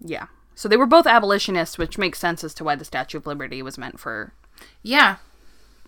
[0.00, 0.26] yeah.
[0.56, 3.62] So they were both abolitionists, which makes sense as to why the Statue of Liberty
[3.62, 4.32] was meant for
[4.82, 5.16] Yeah.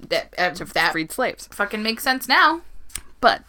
[0.00, 1.48] That, uh, that freed slaves.
[1.50, 2.60] fucking makes sense now.
[3.20, 3.42] But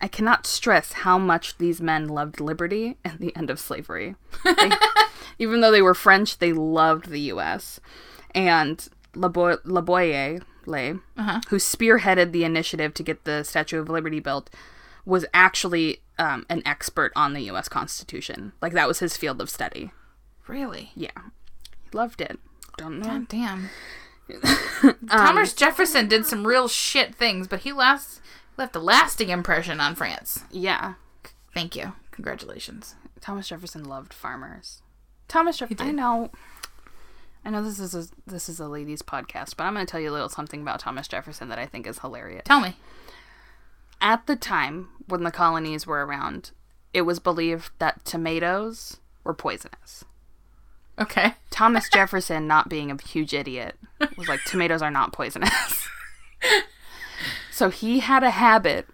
[0.00, 4.14] I cannot stress how much these men loved liberty and the end of slavery.
[4.44, 4.70] They-
[5.40, 7.80] even though they were French, they loved the U.S.
[8.34, 10.90] And Labo- Laboyer, Lay,
[11.48, 14.48] who spearheaded the initiative to get the Statue of Liberty built,
[15.04, 17.68] was actually um, an expert on the U.S.
[17.68, 18.52] Constitution.
[18.62, 19.90] Like that was his field of study.
[20.50, 20.90] Really?
[20.94, 22.38] Yeah, he loved it.
[22.76, 23.06] Don't know.
[23.06, 23.70] God damn.
[24.82, 28.20] Um, Thomas Jefferson did some real shit things, but he last
[28.56, 30.44] left a lasting impression on France.
[30.50, 30.94] Yeah,
[31.54, 31.92] Thank you.
[32.12, 32.94] Congratulations.
[33.20, 34.82] Thomas Jefferson loved farmers.
[35.28, 35.88] Thomas Jefferson.
[35.88, 36.30] I know.
[37.44, 40.00] I know this is a, this is a ladies' podcast, but I'm going to tell
[40.00, 42.42] you a little something about Thomas Jefferson that I think is hilarious.
[42.44, 42.76] Tell me.
[44.00, 46.52] At the time when the colonies were around,
[46.92, 50.04] it was believed that tomatoes were poisonous.
[51.00, 51.34] Okay.
[51.50, 53.76] Thomas Jefferson, not being a huge idiot,
[54.18, 55.88] was like, tomatoes are not poisonous.
[57.50, 58.86] so he had a habit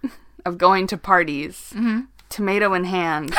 [0.44, 2.02] of going to parties, mm-hmm.
[2.28, 3.34] tomato in hand,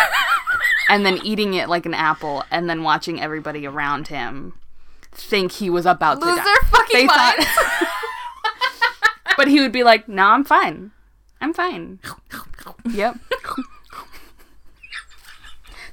[0.89, 4.53] and then eating it like an apple, and then watching everybody around him
[5.13, 6.43] think he was about Lose to die.
[6.43, 7.45] their fucking They minds.
[7.45, 7.87] thought-
[9.37, 10.91] but he would be like, "No, I'm fine.
[11.41, 11.99] I'm fine."
[12.91, 13.15] yep.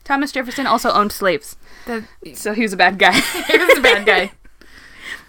[0.04, 1.56] Thomas Jefferson also owned slaves,
[1.86, 2.04] That-
[2.34, 3.12] so he was a bad guy.
[3.48, 4.32] he was a bad guy.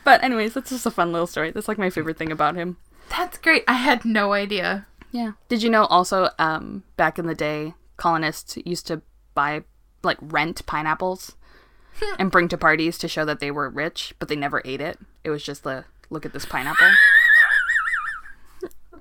[0.03, 1.49] But anyways, that's just a fun little story.
[1.49, 2.77] That's like my favorite thing about him.
[3.09, 3.63] That's great.
[3.67, 4.85] I had no idea.
[5.11, 5.31] Yeah.
[5.49, 9.01] Did you know also um back in the day colonists used to
[9.33, 9.63] buy
[10.03, 11.35] like rent pineapples
[12.19, 14.99] and bring to parties to show that they were rich, but they never ate it.
[15.23, 16.91] It was just the look at this pineapple.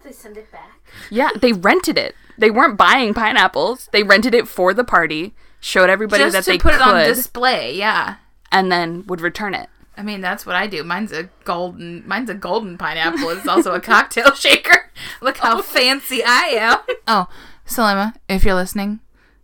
[0.02, 0.80] They send it back.
[1.10, 2.14] Yeah, they rented it.
[2.36, 3.88] They weren't buying pineapples.
[3.92, 5.34] They rented it for the party,
[5.64, 8.16] showed everybody Just that to they put could, it on display, yeah.
[8.52, 9.70] and then would return it.
[9.96, 10.84] I mean, that's what I do.
[10.84, 12.06] Mine's a golden.
[12.06, 13.30] Mine's a golden pineapple.
[13.30, 14.90] It's also a cocktail shaker.
[15.22, 15.62] Look how oh.
[15.62, 16.78] fancy I am.
[17.06, 17.28] Oh,
[17.66, 19.00] Salima, if you're listening,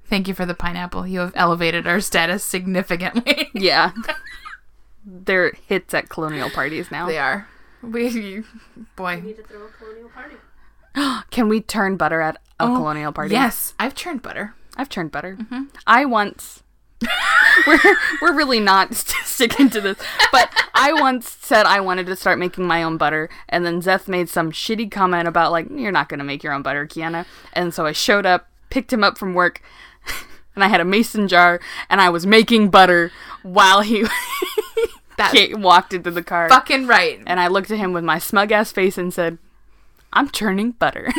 [0.06, 1.06] thank you for the pineapple.
[1.06, 3.50] You have elevated our status significantly.
[3.54, 3.92] Yeah.
[5.04, 7.06] They're hits at colonial parties now.
[7.06, 7.46] they are.
[7.82, 8.44] We,
[8.96, 9.20] boy.
[9.20, 10.36] Need to throw a colonial party.
[11.30, 13.34] Can we turn butter at a oh, colonial party?
[13.34, 14.54] Oh, Yes, I've churned butter.
[14.80, 15.36] I've churned butter.
[15.38, 15.64] Mm-hmm.
[15.86, 16.62] I once.
[17.66, 17.78] we're
[18.22, 19.98] we're really not sticking to this,
[20.32, 24.08] but I once said I wanted to start making my own butter, and then Zeth
[24.08, 27.26] made some shitty comment about like you're not gonna make your own butter, Kiana.
[27.52, 29.60] And so I showed up, picked him up from work,
[30.54, 31.60] and I had a mason jar,
[31.90, 33.12] and I was making butter
[33.42, 34.04] while he
[35.18, 36.48] That walked into the car.
[36.48, 37.20] fucking right.
[37.26, 39.36] And I looked at him with my smug ass face and said,
[40.14, 41.10] I'm churning butter.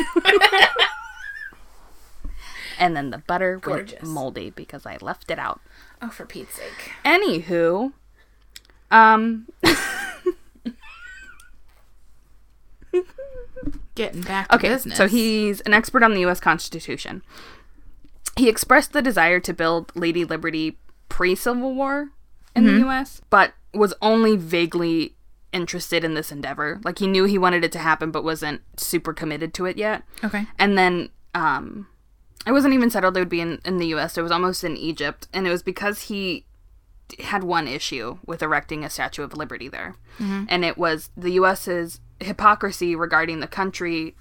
[2.82, 4.02] And then the butter Gorgeous.
[4.02, 5.60] went moldy because I left it out.
[6.02, 6.90] Oh, for Pete's sake.
[7.04, 7.92] Anywho,
[8.90, 9.46] um,
[13.94, 14.96] Getting back to okay, business.
[14.96, 16.40] so he's an expert on the U.S.
[16.40, 17.22] Constitution.
[18.36, 20.78] He expressed the desire to build Lady Liberty
[21.08, 22.08] pre Civil War
[22.56, 25.14] in the U.S., but was only vaguely
[25.52, 26.80] interested in this endeavor.
[26.82, 30.02] Like he knew he wanted it to happen, but wasn't super committed to it yet.
[30.24, 30.46] Okay.
[30.58, 31.86] And then um
[32.46, 34.18] it wasn't even settled it would be in, in the US.
[34.18, 35.28] It was almost in Egypt.
[35.32, 36.44] And it was because he
[37.20, 39.96] had one issue with erecting a Statue of Liberty there.
[40.48, 44.14] And it was the US's hypocrisy regarding the country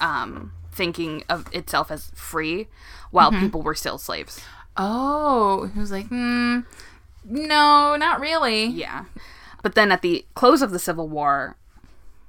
[0.00, 2.68] um, thinking of itself as free
[3.10, 4.40] while people were still slaves.
[4.76, 6.60] Oh, he was like, hmm,
[7.24, 8.66] no, not really.
[8.66, 9.04] Yeah.
[9.62, 11.56] But then at the close of the Civil War,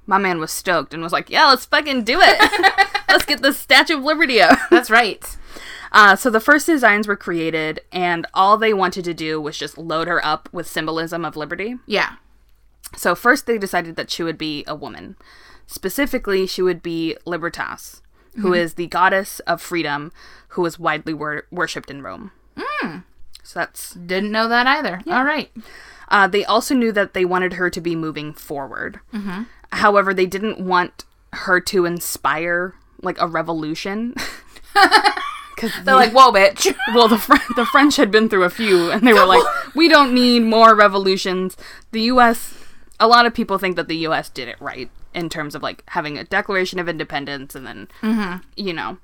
[0.06, 2.88] my man was stoked and was like, yeah, let's fucking do it.
[3.08, 4.58] let's get the Statue of Liberty up.
[4.70, 5.24] That's right.
[5.92, 9.76] Uh, so the first designs were created, and all they wanted to do was just
[9.76, 11.76] load her up with symbolism of liberty.
[11.86, 12.14] Yeah.
[12.96, 15.16] So first they decided that she would be a woman.
[15.66, 18.02] Specifically, she would be Libertas,
[18.40, 20.12] who is the goddess of freedom,
[20.48, 22.32] who was widely wor- worshipped in Rome.
[23.42, 23.92] So that's.
[23.94, 25.00] Didn't know that either.
[25.06, 25.50] All right.
[26.08, 29.00] Uh, they also knew that they wanted her to be moving forward.
[29.72, 34.14] However, they didn't want her to inspire like a revolution.
[35.54, 36.74] Because They're like, whoa, bitch.
[36.94, 39.42] well, the Fr- the French had been through a few, and they were like,
[39.74, 41.56] "We don't need more revolutions."
[41.92, 42.54] The U.S.
[42.98, 44.28] A lot of people think that the U.S.
[44.28, 48.38] did it right in terms of like having a Declaration of Independence, and then mm-hmm.
[48.56, 48.98] you know,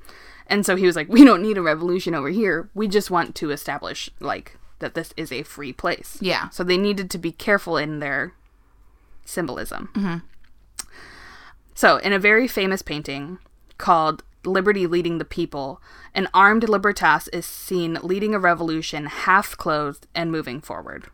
[0.47, 2.69] and so he was like, "We don't need a revolution over here.
[2.75, 6.49] We just want to establish like that this is a free place." Yeah.
[6.49, 8.33] So they needed to be careful in their
[9.25, 9.91] symbolism.
[9.95, 10.17] Mm-hmm.
[11.79, 13.39] So, in a very famous painting
[13.79, 15.81] called Liberty Leading the People,
[16.13, 21.07] an armed Libertas is seen leading a revolution half clothed and moving forward.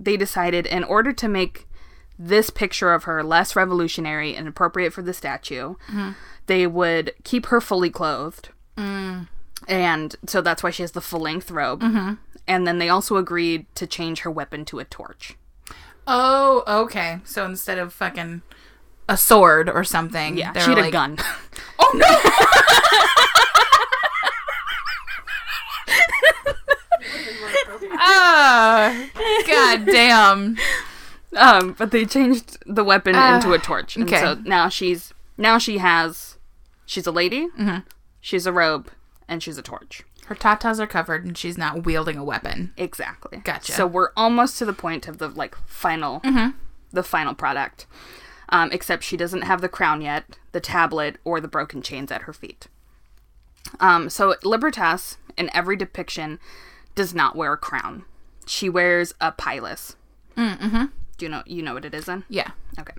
[0.00, 1.68] They decided in order to make
[2.18, 6.12] this picture of her less revolutionary and appropriate for the statue, mm-hmm.
[6.46, 8.48] they would keep her fully clothed.
[8.78, 9.28] Mm.
[9.68, 11.82] And so that's why she has the full length robe.
[11.82, 12.14] Mm-hmm.
[12.46, 15.36] And then they also agreed to change her weapon to a torch.
[16.06, 17.20] Oh, okay.
[17.24, 18.40] So instead of fucking
[19.08, 21.18] a sword or something, Yeah, they're she had like, a gun.
[21.80, 22.06] Oh no!
[28.00, 29.08] Ah,
[29.46, 30.56] god damn.
[31.36, 34.20] Um, but they changed the weapon into a torch, and okay.
[34.20, 36.36] so now she's now she has
[36.84, 37.78] she's a lady, mm-hmm.
[38.20, 38.90] she's a robe,
[39.28, 40.02] and she's a torch.
[40.26, 42.74] Her tatas are covered and she's not wielding a weapon.
[42.76, 43.38] Exactly.
[43.38, 43.72] Gotcha.
[43.72, 46.20] So we're almost to the point of the like final,
[46.92, 47.86] the final product.
[48.50, 52.22] Um, except she doesn't have the crown yet, the tablet, or the broken chains at
[52.22, 52.66] her feet.
[53.80, 56.38] Um, so Libertas, in every depiction,
[56.94, 58.04] does not wear a crown.
[58.46, 59.96] She wears a pilus.
[60.36, 60.86] Mm-hmm.
[61.18, 62.24] Do you know you know what it is then?
[62.28, 62.52] Yeah.
[62.78, 62.94] Okay.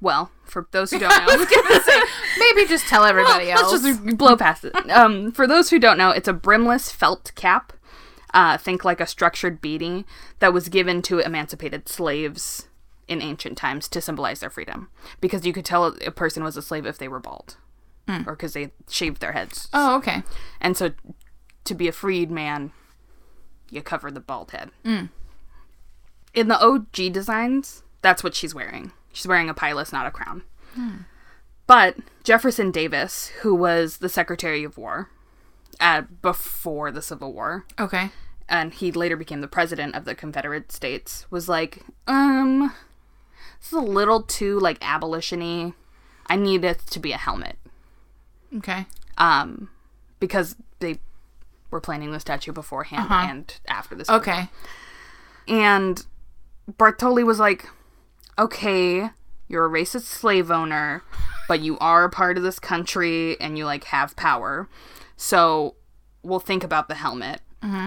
[0.00, 1.44] Well, for those who don't know,
[1.80, 2.02] say,
[2.38, 3.72] Maybe just tell everybody else.
[3.72, 4.74] let's just blow past it.
[4.90, 7.72] Um, for those who don't know, it's a brimless felt cap.
[8.34, 10.04] Uh, think like a structured beanie
[10.40, 12.68] that was given to emancipated slaves
[13.08, 14.88] in ancient times to symbolize their freedom.
[15.20, 17.56] Because you could tell a person was a slave if they were bald,
[18.08, 19.68] or because they shaved their heads.
[19.72, 20.22] oh, okay.
[20.60, 20.92] And so,
[21.64, 22.72] to be a freed man,
[23.70, 24.70] you cover the bald head.
[24.84, 28.92] In the OG designs, that's what she's wearing.
[29.12, 30.42] She's wearing a pilus, not a crown.
[31.66, 35.08] But Jefferson Davis, who was the Secretary of War
[35.80, 38.10] uh, before the Civil War, Okay.
[38.48, 42.72] and he later became the president of the Confederate States, was like, um,
[43.66, 45.74] is a little too like abolitiony.
[46.26, 47.56] I need it to be a helmet.
[48.56, 48.86] Okay.
[49.18, 49.70] Um,
[50.20, 50.98] because they
[51.70, 54.08] were planning the statue beforehand and after this.
[54.08, 54.48] Okay.
[55.48, 56.04] And
[56.70, 57.68] Bartoli was like,
[58.38, 59.10] okay,
[59.48, 61.02] you're a racist slave owner,
[61.48, 64.68] but you are a part of this country and you like have power.
[65.16, 65.74] So
[66.22, 67.40] we'll think about the helmet.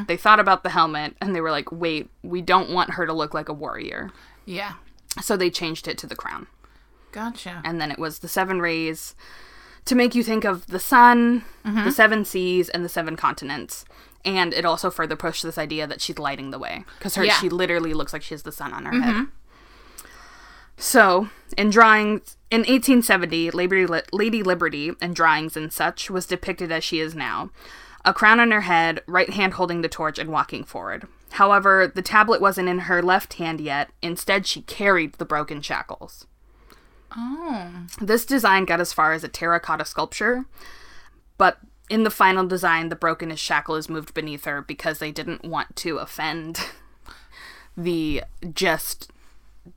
[0.07, 3.13] They thought about the helmet and they were like, wait, we don't want her to
[3.13, 4.11] look like a warrior.
[4.45, 4.73] Yeah.
[5.21, 6.47] So they changed it to the crown.
[7.11, 7.61] Gotcha.
[7.63, 9.15] And then it was the seven rays
[9.85, 11.89] to make you think of the sun, the mm-hmm.
[11.89, 13.85] seven seas, and the seven continents.
[14.25, 17.35] And it also further pushed this idea that she's lighting the way because her Yeah.
[17.39, 19.13] she literally looks like she has the sun on her head.
[19.13, 19.23] Mm-hmm.
[20.79, 26.83] So, in drawings in 1870, Lady, Lady Liberty in drawings and such was depicted as
[26.83, 27.49] she is now,
[28.07, 31.07] a crown on her head, right hand holding the torch and walking forward.
[31.31, 33.89] However, the tablet wasn't in her left hand yet.
[34.01, 36.25] Instead, she carried the broken shackles.
[37.15, 37.69] Oh.
[37.99, 40.45] This design got as far as a terracotta sculpture,
[41.37, 45.43] but in the final design, the brokenest shackle is moved beneath her because they didn't
[45.43, 46.61] want to offend
[47.77, 49.11] the just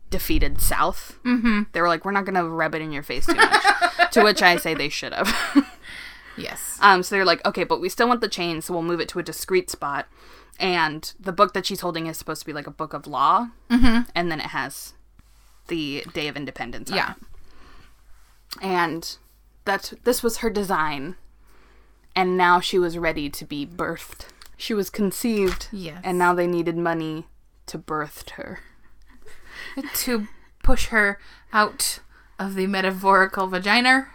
[0.08, 1.18] defeated South.
[1.24, 1.62] Mm-hmm.
[1.72, 3.64] They were like, we're not going to rub it in your face too much.
[4.12, 5.34] to which I say they should have.
[6.36, 6.78] Yes.
[6.80, 9.08] um, so they're like, okay, but we still want the chain, so we'll move it
[9.10, 10.06] to a discreet spot.
[10.58, 13.48] And the book that she's holding is supposed to be like a book of law,
[13.70, 14.08] mm-hmm.
[14.14, 14.94] and then it has
[15.68, 16.90] the Day of Independence.
[16.90, 17.10] on Yeah.
[17.12, 17.16] it
[18.60, 19.16] and
[19.64, 21.14] that this was her design
[22.16, 24.26] and now she was ready to be birthed
[24.56, 26.00] she was conceived Yes.
[26.04, 27.26] and now they needed money
[27.66, 28.60] to birth her
[29.94, 30.26] to
[30.64, 31.18] push her
[31.52, 32.00] out
[32.38, 34.08] of the metaphorical vagina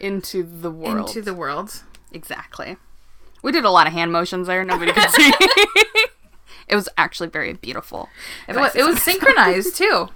[0.00, 1.82] into the world into the world.
[2.12, 2.76] exactly
[3.42, 5.32] we did a lot of hand motions there nobody could see
[6.68, 8.08] it was actually very beautiful
[8.48, 10.08] It was, it was synchronized too.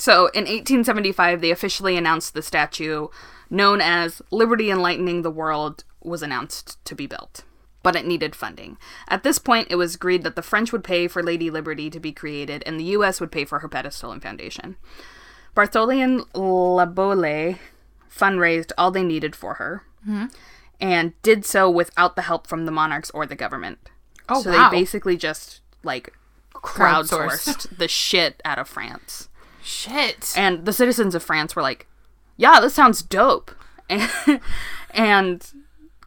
[0.00, 3.08] So in 1875, they officially announced the statue,
[3.50, 7.44] known as Liberty Enlightening the World, was announced to be built.
[7.82, 8.78] But it needed funding.
[9.08, 12.00] At this point, it was agreed that the French would pay for Lady Liberty to
[12.00, 13.20] be created, and the U.S.
[13.20, 14.76] would pay for her pedestal and foundation.
[15.54, 17.58] Bartholomew and Laboulaye
[18.14, 19.84] fundraised all they needed for her,
[20.80, 23.78] and did so without the help from the monarchs or the government.
[24.28, 24.70] Oh, so wow.
[24.70, 26.12] they basically just like
[26.54, 27.08] Crowdsourced.
[27.08, 29.28] crowdsourced the shit out of France.
[29.62, 30.32] Shit.
[30.36, 31.86] And the citizens of France were like,
[32.36, 33.52] yeah, this sounds dope.
[33.88, 34.10] And,
[34.94, 35.52] and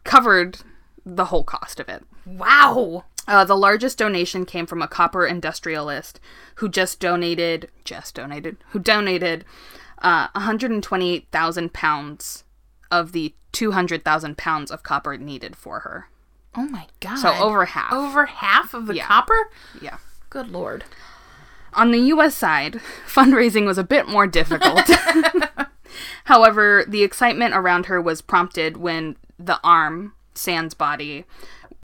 [0.04, 0.60] covered
[1.06, 2.04] the whole cost of it.
[2.26, 3.06] wow.
[3.26, 6.20] Uh, the largest donation came from a copper industrialist
[6.56, 9.46] who just donated, just donated, who donated
[10.04, 12.44] uh, 128,000 pounds
[12.92, 16.10] of the 200,000 pounds of copper needed for her.
[16.56, 17.18] Oh my god.
[17.18, 17.92] So over half.
[17.94, 19.08] over half of the Yeah.
[19.08, 19.50] copper?
[19.82, 19.98] Yeah.
[20.30, 20.84] Good lord.
[21.74, 24.82] On the US side, fundraising was a bit more difficult.
[26.26, 31.26] However, the excitement around her was prompted when the arm, Sand's body,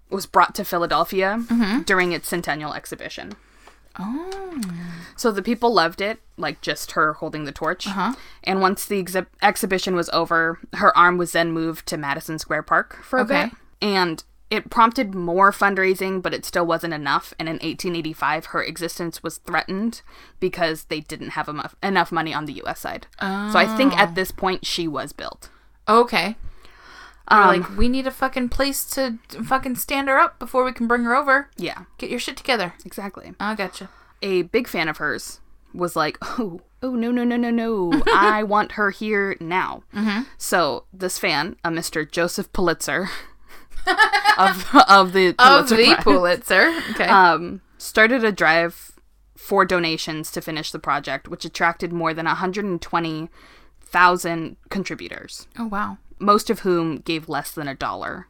[0.09, 1.43] was brought to Philadelphia
[1.86, 3.34] during its centennial exhibition.
[3.99, 4.61] Oh.
[5.15, 7.85] So the people loved it, like just her holding the torch.
[7.87, 8.13] Uh-huh.
[8.43, 12.63] And once the exhi- exhibition was over, her arm was then moved to Madison Square
[12.63, 13.45] Park for a Okay.
[13.45, 13.53] bit.
[13.81, 17.33] And it prompted more fundraising, but it still wasn't enough.
[17.37, 20.01] And in 1885, her existence was threatened
[20.39, 23.05] because they didn't have enough, enough money on the US side.
[23.19, 25.49] So I think at this point, she was built.
[25.87, 26.35] Okay.
[27.32, 30.88] Um, like, we need a fucking place to fucking stand her up before we can
[30.88, 31.49] bring her over.
[31.57, 32.73] Yeah, Get your shit together.
[32.86, 33.34] exactly.
[33.39, 33.89] I gotcha.
[34.21, 35.39] a big fan of hers
[35.73, 38.01] was like, "Oh, oh no, no, no, no, no!
[38.13, 40.23] I want her here now." Mm-hmm.
[40.38, 42.09] So this fan, a Mr.
[42.09, 43.09] Joseph Pulitzer
[44.38, 45.36] of of the Pulitzer.
[45.38, 46.73] Of the Prize, Pulitzer.
[46.91, 47.05] Okay.
[47.05, 48.91] um, started a drive
[49.38, 55.97] for donations to finish the project, which attracted more than 120,000 contributors, oh wow.
[56.20, 58.28] Most of whom gave less than a dollar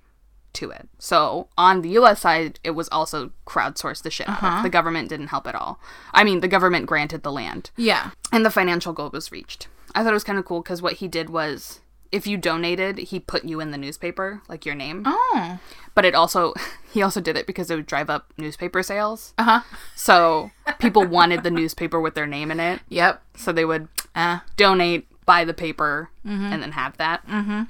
[0.53, 0.89] to it.
[0.97, 4.63] So on the US side, it was also crowdsourced the shit out of.
[4.63, 5.79] The government didn't help at all.
[6.13, 8.11] I mean, the government granted the land Yeah.
[8.31, 9.67] and the financial goal was reached.
[9.93, 11.81] I thought it was kind of cool because what he did was
[12.11, 15.03] if you donated, he put you in the newspaper, like your name.
[15.05, 15.59] Oh.
[15.93, 16.53] But it also
[16.91, 19.35] he also did it because it would drive up newspaper sales.
[19.37, 19.61] Uh huh.
[19.95, 22.79] So people wanted the newspaper with their name in it.
[22.89, 23.21] Yep.
[23.37, 24.39] So they would Uh.
[24.57, 27.25] donate, buy the paper, and then have that.
[27.27, 27.63] Mm-hmm.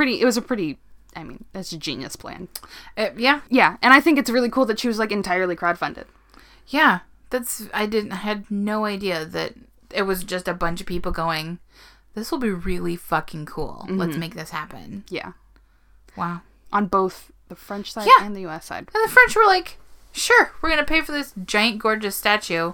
[0.00, 0.20] Pretty.
[0.20, 0.78] It was a pretty.
[1.14, 2.48] I mean, that's a genius plan.
[2.96, 3.40] Uh, yeah.
[3.50, 6.04] Yeah, and I think it's really cool that she was like entirely crowdfunded.
[6.68, 7.00] Yeah.
[7.28, 7.68] That's.
[7.74, 8.12] I didn't.
[8.12, 9.54] I had no idea that
[9.94, 11.58] it was just a bunch of people going.
[12.14, 13.84] This will be really fucking cool.
[13.90, 15.04] Let's make this happen.
[15.10, 15.32] Yeah,
[16.16, 16.40] Wow.
[16.72, 18.24] on both the French side Yeah.
[18.24, 18.64] and the U.S.
[18.66, 18.88] side.
[18.94, 19.76] And the French were like,
[20.12, 22.72] sure, we're gonna pay for this giant, gorgeous statue,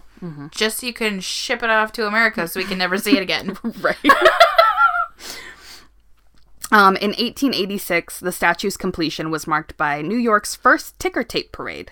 [0.51, 3.23] just so you can ship it off to America, so we can never see it
[3.23, 3.59] again.
[3.81, 3.97] Right.
[6.77, 11.91] um, in 1886, the statue's completion was marked by New York's first ticker tape parade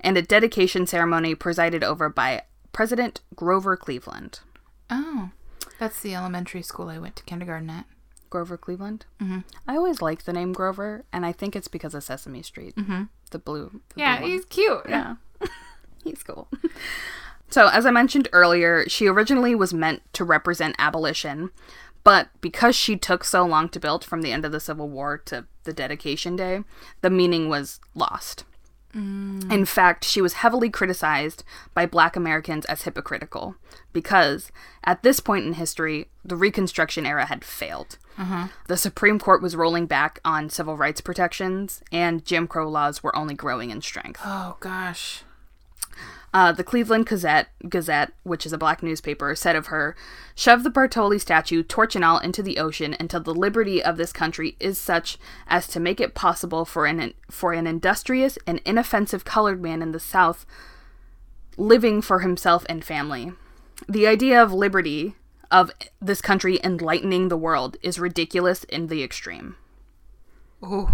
[0.00, 4.40] and a dedication ceremony presided over by President Grover Cleveland.
[4.88, 5.30] oh,
[5.78, 7.84] that's the elementary school I went to kindergarten at.
[8.30, 9.04] Grover Cleveland?
[9.20, 9.40] Mm-hmm.
[9.68, 12.74] I always liked the name Grover, and I think it's because of Sesame Street.
[12.76, 13.02] Mm-hmm.
[13.32, 13.82] The blue.
[13.90, 14.86] the Yeah, blue he's cute.
[14.88, 15.16] Yeah.
[16.04, 16.48] He's cool.
[17.52, 21.50] So, as I mentioned earlier, she originally was meant to represent abolition,
[22.04, 25.18] but because she took so long to build from the end of the Civil War
[25.26, 26.64] to the dedication day,
[27.00, 28.44] the meaning was lost.
[28.94, 29.50] Mm.
[29.50, 33.56] In fact, she was heavily criticized by black Americans as hypocritical
[33.92, 34.52] because
[34.84, 37.96] at this point in history, the Reconstruction era had failed.
[38.18, 38.48] Uh-huh.
[38.68, 43.16] The Supreme Court was rolling back on civil rights protections, and Jim Crow laws were
[43.16, 44.20] only growing in strength.
[44.24, 45.22] Oh gosh.
[46.34, 49.94] Uh, the Cleveland Gazette, Gazette, which is a black newspaper, said of her,
[50.34, 54.12] "Shove the Bartholdi statue, torch and all, into the ocean until the liberty of this
[54.14, 59.26] country is such as to make it possible for an for an industrious and inoffensive
[59.26, 60.46] colored man in the South
[61.58, 63.32] living for himself and family.
[63.86, 65.16] The idea of liberty
[65.50, 65.70] of
[66.00, 69.56] this country enlightening the world is ridiculous in the extreme."
[70.64, 70.90] Ooh,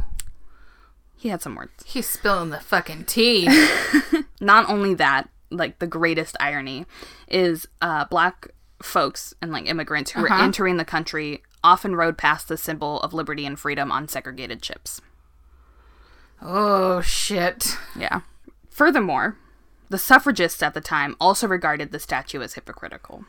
[1.16, 1.84] He had some words.
[1.86, 3.46] he's spilling the fucking tea.
[4.40, 6.86] not only that, like the greatest irony
[7.28, 8.48] is uh, black
[8.82, 10.42] folks and like immigrants who were Uh-huh.
[10.44, 15.00] entering the country often rode past the symbol of liberty and freedom on segregated ships.
[16.40, 17.76] oh shit.
[17.98, 18.20] Yeah.
[18.70, 19.36] Furthermore,
[19.88, 23.24] the suffragists at the time also regarded the statue as hypocritical.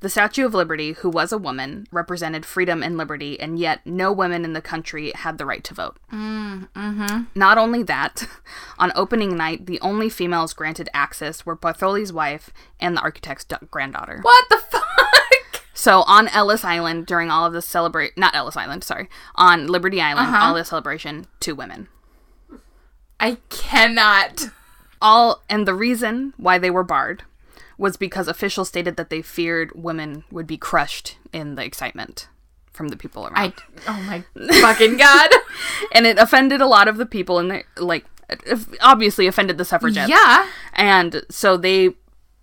[0.00, 4.12] The Statue of Liberty, who was a woman, represented freedom and liberty, and yet no
[4.12, 5.96] women in the country had the right to vote.
[6.12, 7.22] Mm, mm-hmm.
[7.34, 8.28] Not only that,
[8.78, 13.58] on opening night, the only females granted access were Bartholdi's wife and the architect's da-
[13.72, 14.20] granddaughter.
[14.22, 15.64] What the fuck?
[15.74, 20.00] So on Ellis Island, during all of the celebrate, not Ellis Island, sorry, on Liberty
[20.00, 20.46] Island, uh-huh.
[20.46, 21.88] all the celebration, two women.
[23.18, 24.50] I cannot.
[25.00, 27.24] All and the reason why they were barred
[27.78, 32.28] was because officials stated that they feared women would be crushed in the excitement
[32.72, 33.54] from the people around.
[33.86, 33.88] I.
[33.88, 35.30] Oh my fucking god.
[35.92, 38.04] and it offended a lot of the people and they like
[38.80, 40.10] obviously offended the suffragettes.
[40.10, 40.48] Yeah.
[40.74, 41.94] And so they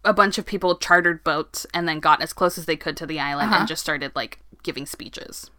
[0.04, 3.06] a bunch of people chartered boats and then got as close as they could to
[3.06, 3.66] the island and uh-huh.
[3.66, 5.50] just started like giving speeches.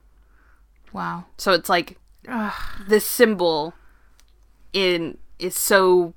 [0.92, 1.26] Wow.
[1.36, 1.98] So it's like
[2.88, 3.74] this symbol
[4.72, 6.14] in is so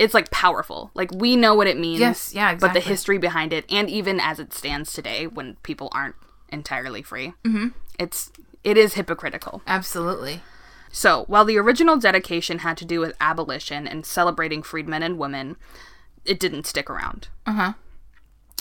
[0.00, 0.90] it's like powerful.
[0.94, 2.00] Like we know what it means.
[2.00, 2.68] Yes, yeah, exactly.
[2.68, 6.16] But the history behind it, and even as it stands today, when people aren't
[6.48, 7.68] entirely free, mm-hmm.
[7.98, 8.32] it's
[8.64, 9.62] it is hypocritical.
[9.66, 10.40] Absolutely.
[10.90, 15.56] So while the original dedication had to do with abolition and celebrating freedmen and women,
[16.24, 17.28] it didn't stick around.
[17.44, 17.72] Uh huh.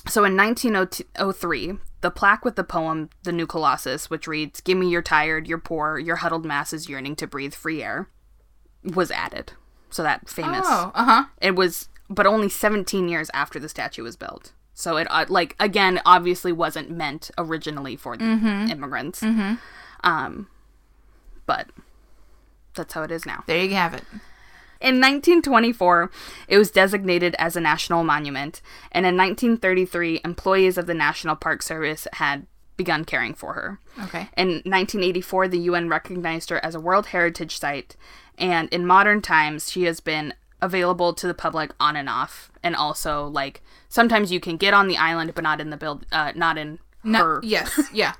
[0.07, 4.89] So in 1903, the plaque with the poem The New Colossus, which reads, Give me
[4.89, 8.09] your tired, your poor, your huddled masses yearning to breathe free air,
[8.83, 9.53] was added.
[9.89, 10.65] So that famous.
[10.65, 10.91] Oh.
[10.93, 11.23] Uh huh.
[11.41, 14.53] It was, but only 17 years after the statue was built.
[14.73, 19.21] So it, uh, like, again, obviously wasn't meant originally for the immigrants.
[20.03, 20.47] Um,
[21.45, 21.67] but
[22.75, 23.43] that's how it is now.
[23.45, 24.03] There you have it.
[24.79, 26.09] In 1924,
[26.47, 28.61] it was designated as a national monument,
[28.93, 32.47] and in 1933, employees of the National Park Service had
[32.77, 33.79] begun caring for her.
[34.05, 34.29] Okay.
[34.37, 37.97] In 1984, the UN recognized her as a World Heritage Site,
[38.39, 42.75] and in modern times, she has been available to the public on and off, and
[42.75, 46.31] also like sometimes you can get on the island, but not in the build, uh,
[46.35, 47.19] not in No.
[47.19, 47.79] her Yes.
[47.93, 48.13] Yeah.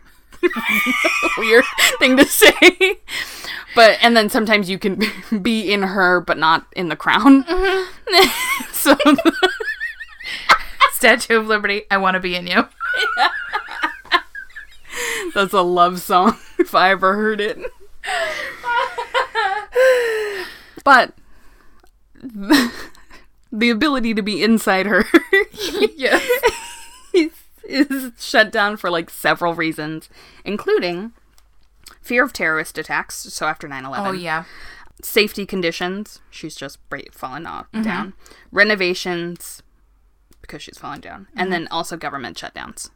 [1.37, 1.65] weird
[1.99, 2.97] thing to say.
[3.75, 5.01] But and then sometimes you can
[5.41, 7.43] be in her but not in the crown.
[8.71, 8.95] so
[10.93, 11.83] Statue of Liberty.
[11.91, 12.67] I want to be in you.
[15.33, 17.57] that's a love song if I ever heard it.
[20.83, 21.13] but
[23.51, 25.05] the ability to be inside her
[25.95, 26.27] yes.
[27.13, 27.31] is,
[27.63, 30.09] is shut down for like several reasons,
[30.43, 31.13] including
[32.01, 33.15] fear of terrorist attacks.
[33.15, 34.43] So after 9/11, Oh yeah.
[35.01, 36.19] safety conditions.
[36.29, 36.79] She's just
[37.11, 37.83] fallen off, mm-hmm.
[37.83, 38.13] down.
[38.51, 39.63] Renovations
[40.41, 41.51] because she's fallen down, and mm-hmm.
[41.51, 42.89] then also government shutdowns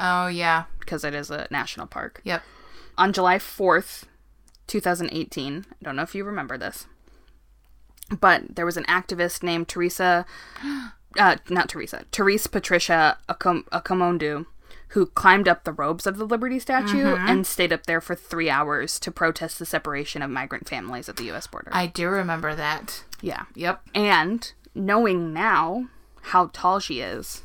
[0.00, 0.64] Oh yeah.
[0.80, 2.20] because it is a national park.
[2.24, 2.42] Yep.
[2.96, 4.06] On July fourth,
[4.68, 5.66] two thousand eighteen.
[5.72, 6.86] I don't know if you remember this,
[8.20, 10.24] but there was an activist named Teresa,
[11.18, 14.46] uh, not Teresa, Therese Patricia Akom- Akomondu.
[14.92, 18.48] Who climbed up the robes of the Liberty statue and stayed up there for three
[18.48, 21.46] hours to protest the separation of migrant families at the U.S.
[21.46, 21.68] border.
[21.74, 23.04] I do remember that.
[23.20, 23.42] Yeah.
[23.54, 23.82] Yep.
[23.94, 25.88] And knowing now
[26.22, 27.42] how tall she is,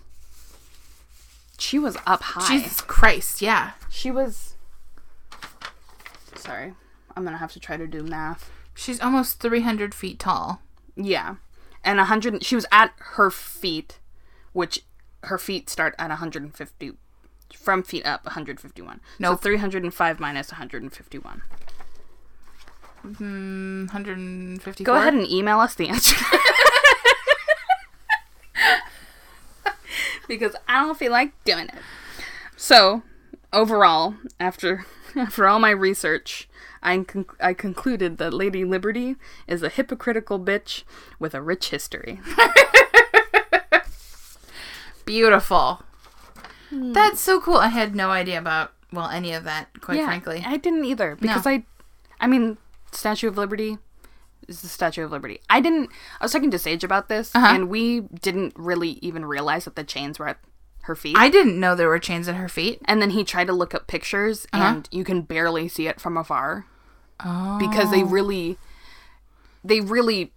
[1.58, 2.48] she was up high.
[2.48, 3.72] Jesus Christ, yeah.
[3.90, 4.56] She was.
[6.36, 6.76] Sorry.
[7.16, 8.52] I'm gonna have to try to do math.
[8.74, 10.62] She's almost 300 feet tall.
[10.96, 11.36] Yeah.
[11.84, 12.44] And a 100.
[12.44, 14.00] She was at her feet,
[14.54, 14.84] which
[15.24, 16.94] her feet start at 150.
[17.56, 19.00] From feet up, 151.
[19.20, 19.42] No, Nope.
[19.42, 21.42] 305 minus 151.
[23.06, 24.86] Mm, 154.
[24.86, 26.16] Go ahead and email us the answer.
[30.28, 31.76] because I don't feel like doing it.
[32.56, 33.04] So,
[33.52, 34.86] overall, after
[35.16, 36.48] after all my research,
[36.84, 39.16] I con- I concluded that Lady Liberty
[39.48, 40.84] is a hypocritical bitch
[41.20, 42.20] with a rich history.
[45.06, 45.82] Beautiful.
[46.72, 47.58] That's so cool.
[47.58, 50.44] I had no idea about, well, any of that, quite frankly.
[50.46, 51.66] I didn't either because I,
[52.20, 52.58] I mean,
[52.92, 53.78] Statue of Liberty
[54.48, 55.40] is the Statue of Liberty.
[55.50, 55.90] I didn't.
[56.20, 57.54] I was talking to Sage about this, Uh-huh.
[57.54, 60.40] and we didn't really even realize that the chains were at
[60.84, 61.16] her feet.
[61.18, 62.82] I didn't know there were chains at her feet.
[62.86, 66.18] and then he tried to look up pictures, and you can barely see it from
[66.18, 66.66] afar
[67.26, 67.58] Oh.
[67.60, 68.58] because they really,
[69.64, 70.32] they really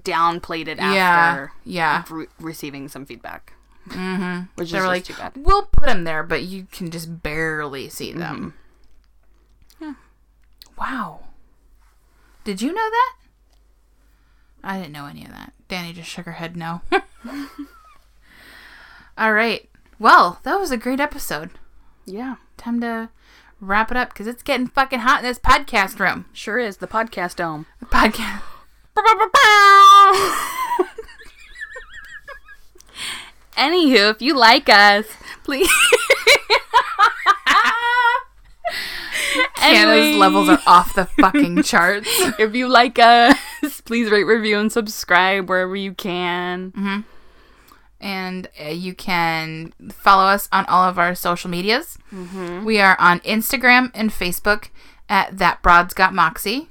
[0.00, 2.04] downplayed it after Yeah.
[2.10, 3.54] re- receiving some feedback.
[3.88, 4.46] Mm-hmm.
[4.56, 5.32] Which They is were just like, too bad.
[5.36, 8.54] we'll put them there, but you can just barely see them.
[9.80, 9.94] Yeah.
[10.78, 11.20] Wow.
[12.44, 13.14] Did you know that?
[14.64, 15.52] I didn't know any of that.
[15.68, 16.80] Danny just shook her head no.
[19.18, 19.68] All right.
[19.98, 21.50] Well, that was a great episode.
[22.04, 23.08] Yeah, Time to
[23.66, 26.26] wrap it up because it's getting fucking hot in this podcast room.
[26.32, 27.66] sure is the podcast dome.
[27.80, 28.42] The podcast.
[33.56, 35.06] Anywho, if you like us,
[35.44, 35.70] please.
[39.56, 40.16] Canada's Anyway.
[40.18, 42.08] levels are off the fucking charts.
[42.38, 43.36] if you like us,
[43.84, 46.72] please rate, review, and subscribe wherever you can.
[46.72, 47.00] Mm-hmm.
[48.00, 51.98] And uh, you can follow us on all of our social medias.
[52.12, 52.64] Mm-hmm.
[52.64, 54.68] We are on Instagram and Facebook
[55.08, 56.68] at that broad's got moxie,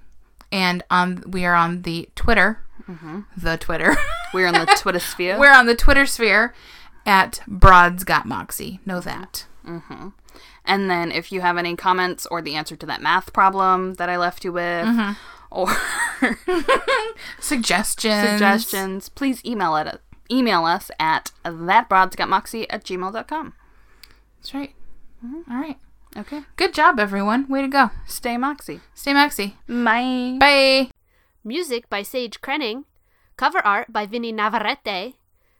[0.52, 3.22] and on we are on the Twitter, mm-hmm.
[3.38, 3.95] the Twitter.
[4.34, 5.39] We're on the Twitter sphere.
[5.39, 6.53] We're on the Twitter sphere
[7.06, 8.80] at broads got moxie.
[8.85, 9.45] Know that.
[9.65, 10.10] Mm-hmm.
[10.65, 14.10] And then if you have any comments or the answer to that math problem that
[14.10, 14.88] I left you with,
[15.52, 15.69] or
[17.39, 18.30] Suggestions.
[18.30, 20.02] suggestions, please email it.
[20.31, 23.53] Email us at thatbroadsgotmoxie at gmail.com.
[24.38, 24.73] That's right.
[25.26, 25.52] Mm-hmm.
[25.52, 25.77] All right.
[26.18, 26.43] Okay.
[26.56, 27.47] Good job, everyone.
[27.49, 27.89] Way to go.
[28.07, 28.80] Stay Moxie.
[28.93, 29.56] Stay moxie.
[29.68, 30.38] Bye.
[30.39, 30.89] Bye.
[31.43, 32.85] Music by Sage Krenning.
[33.38, 35.15] Cover art by Vinny Navarrete.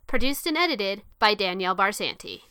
[0.08, 2.42] Produced and edited by Danielle Barsanti.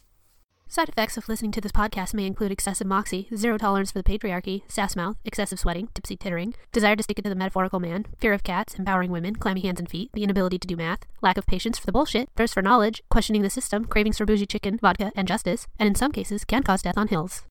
[0.75, 4.03] Side effects of listening to this podcast may include excessive moxie, zero tolerance for the
[4.03, 8.07] patriarchy, sass mouth, excessive sweating, tipsy tittering, desire to stick it to the metaphorical man,
[8.19, 11.39] fear of cats, empowering women, clammy hands and feet, the inability to do math, lack
[11.39, 14.77] of patience for the bullshit, thirst for knowledge, questioning the system, cravings for bougie chicken,
[14.79, 17.43] vodka, and justice, and in some cases can cause death on hills.